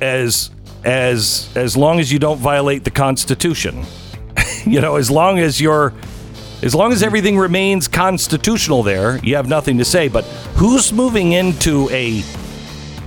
as 0.00 0.50
as 0.82 1.48
as 1.54 1.76
long 1.76 2.00
as 2.00 2.10
you 2.10 2.18
don't 2.18 2.38
violate 2.38 2.82
the 2.82 2.90
Constitution. 2.90 3.84
you 4.66 4.80
know, 4.80 4.96
as 4.96 5.08
long 5.08 5.38
as 5.38 5.60
you're, 5.60 5.92
as 6.62 6.74
long 6.74 6.90
as 6.90 7.02
everything 7.04 7.38
remains 7.38 7.86
constitutional, 7.86 8.82
there 8.82 9.18
you 9.18 9.36
have 9.36 9.46
nothing 9.46 9.78
to 9.78 9.84
say. 9.84 10.08
But 10.08 10.24
who's 10.56 10.92
moving 10.92 11.30
into 11.32 11.88
a 11.90 12.24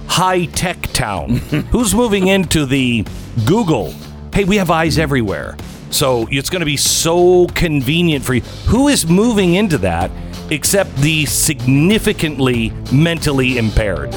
high 0.08 0.46
tech 0.46 0.82
town? 0.94 1.30
Who's 1.72 1.94
moving 1.94 2.28
into 2.28 2.66
the 2.66 3.04
Google? 3.46 3.92
Hey, 4.32 4.44
we 4.46 4.58
have 4.58 4.70
eyes 4.70 4.98
everywhere. 4.98 5.58
So 5.94 6.28
it's 6.32 6.50
going 6.50 6.62
to 6.62 6.66
be 6.66 6.76
so 6.76 7.46
convenient 7.50 8.26
for 8.26 8.34
you. 8.34 8.42
Who 8.66 8.88
is 8.88 9.06
moving 9.06 9.54
into 9.54 9.78
that 9.80 10.10
except 10.50 10.96
the 10.98 11.28
significantly 11.28 12.72
mentally 12.92 13.60
impaired? 13.60 14.12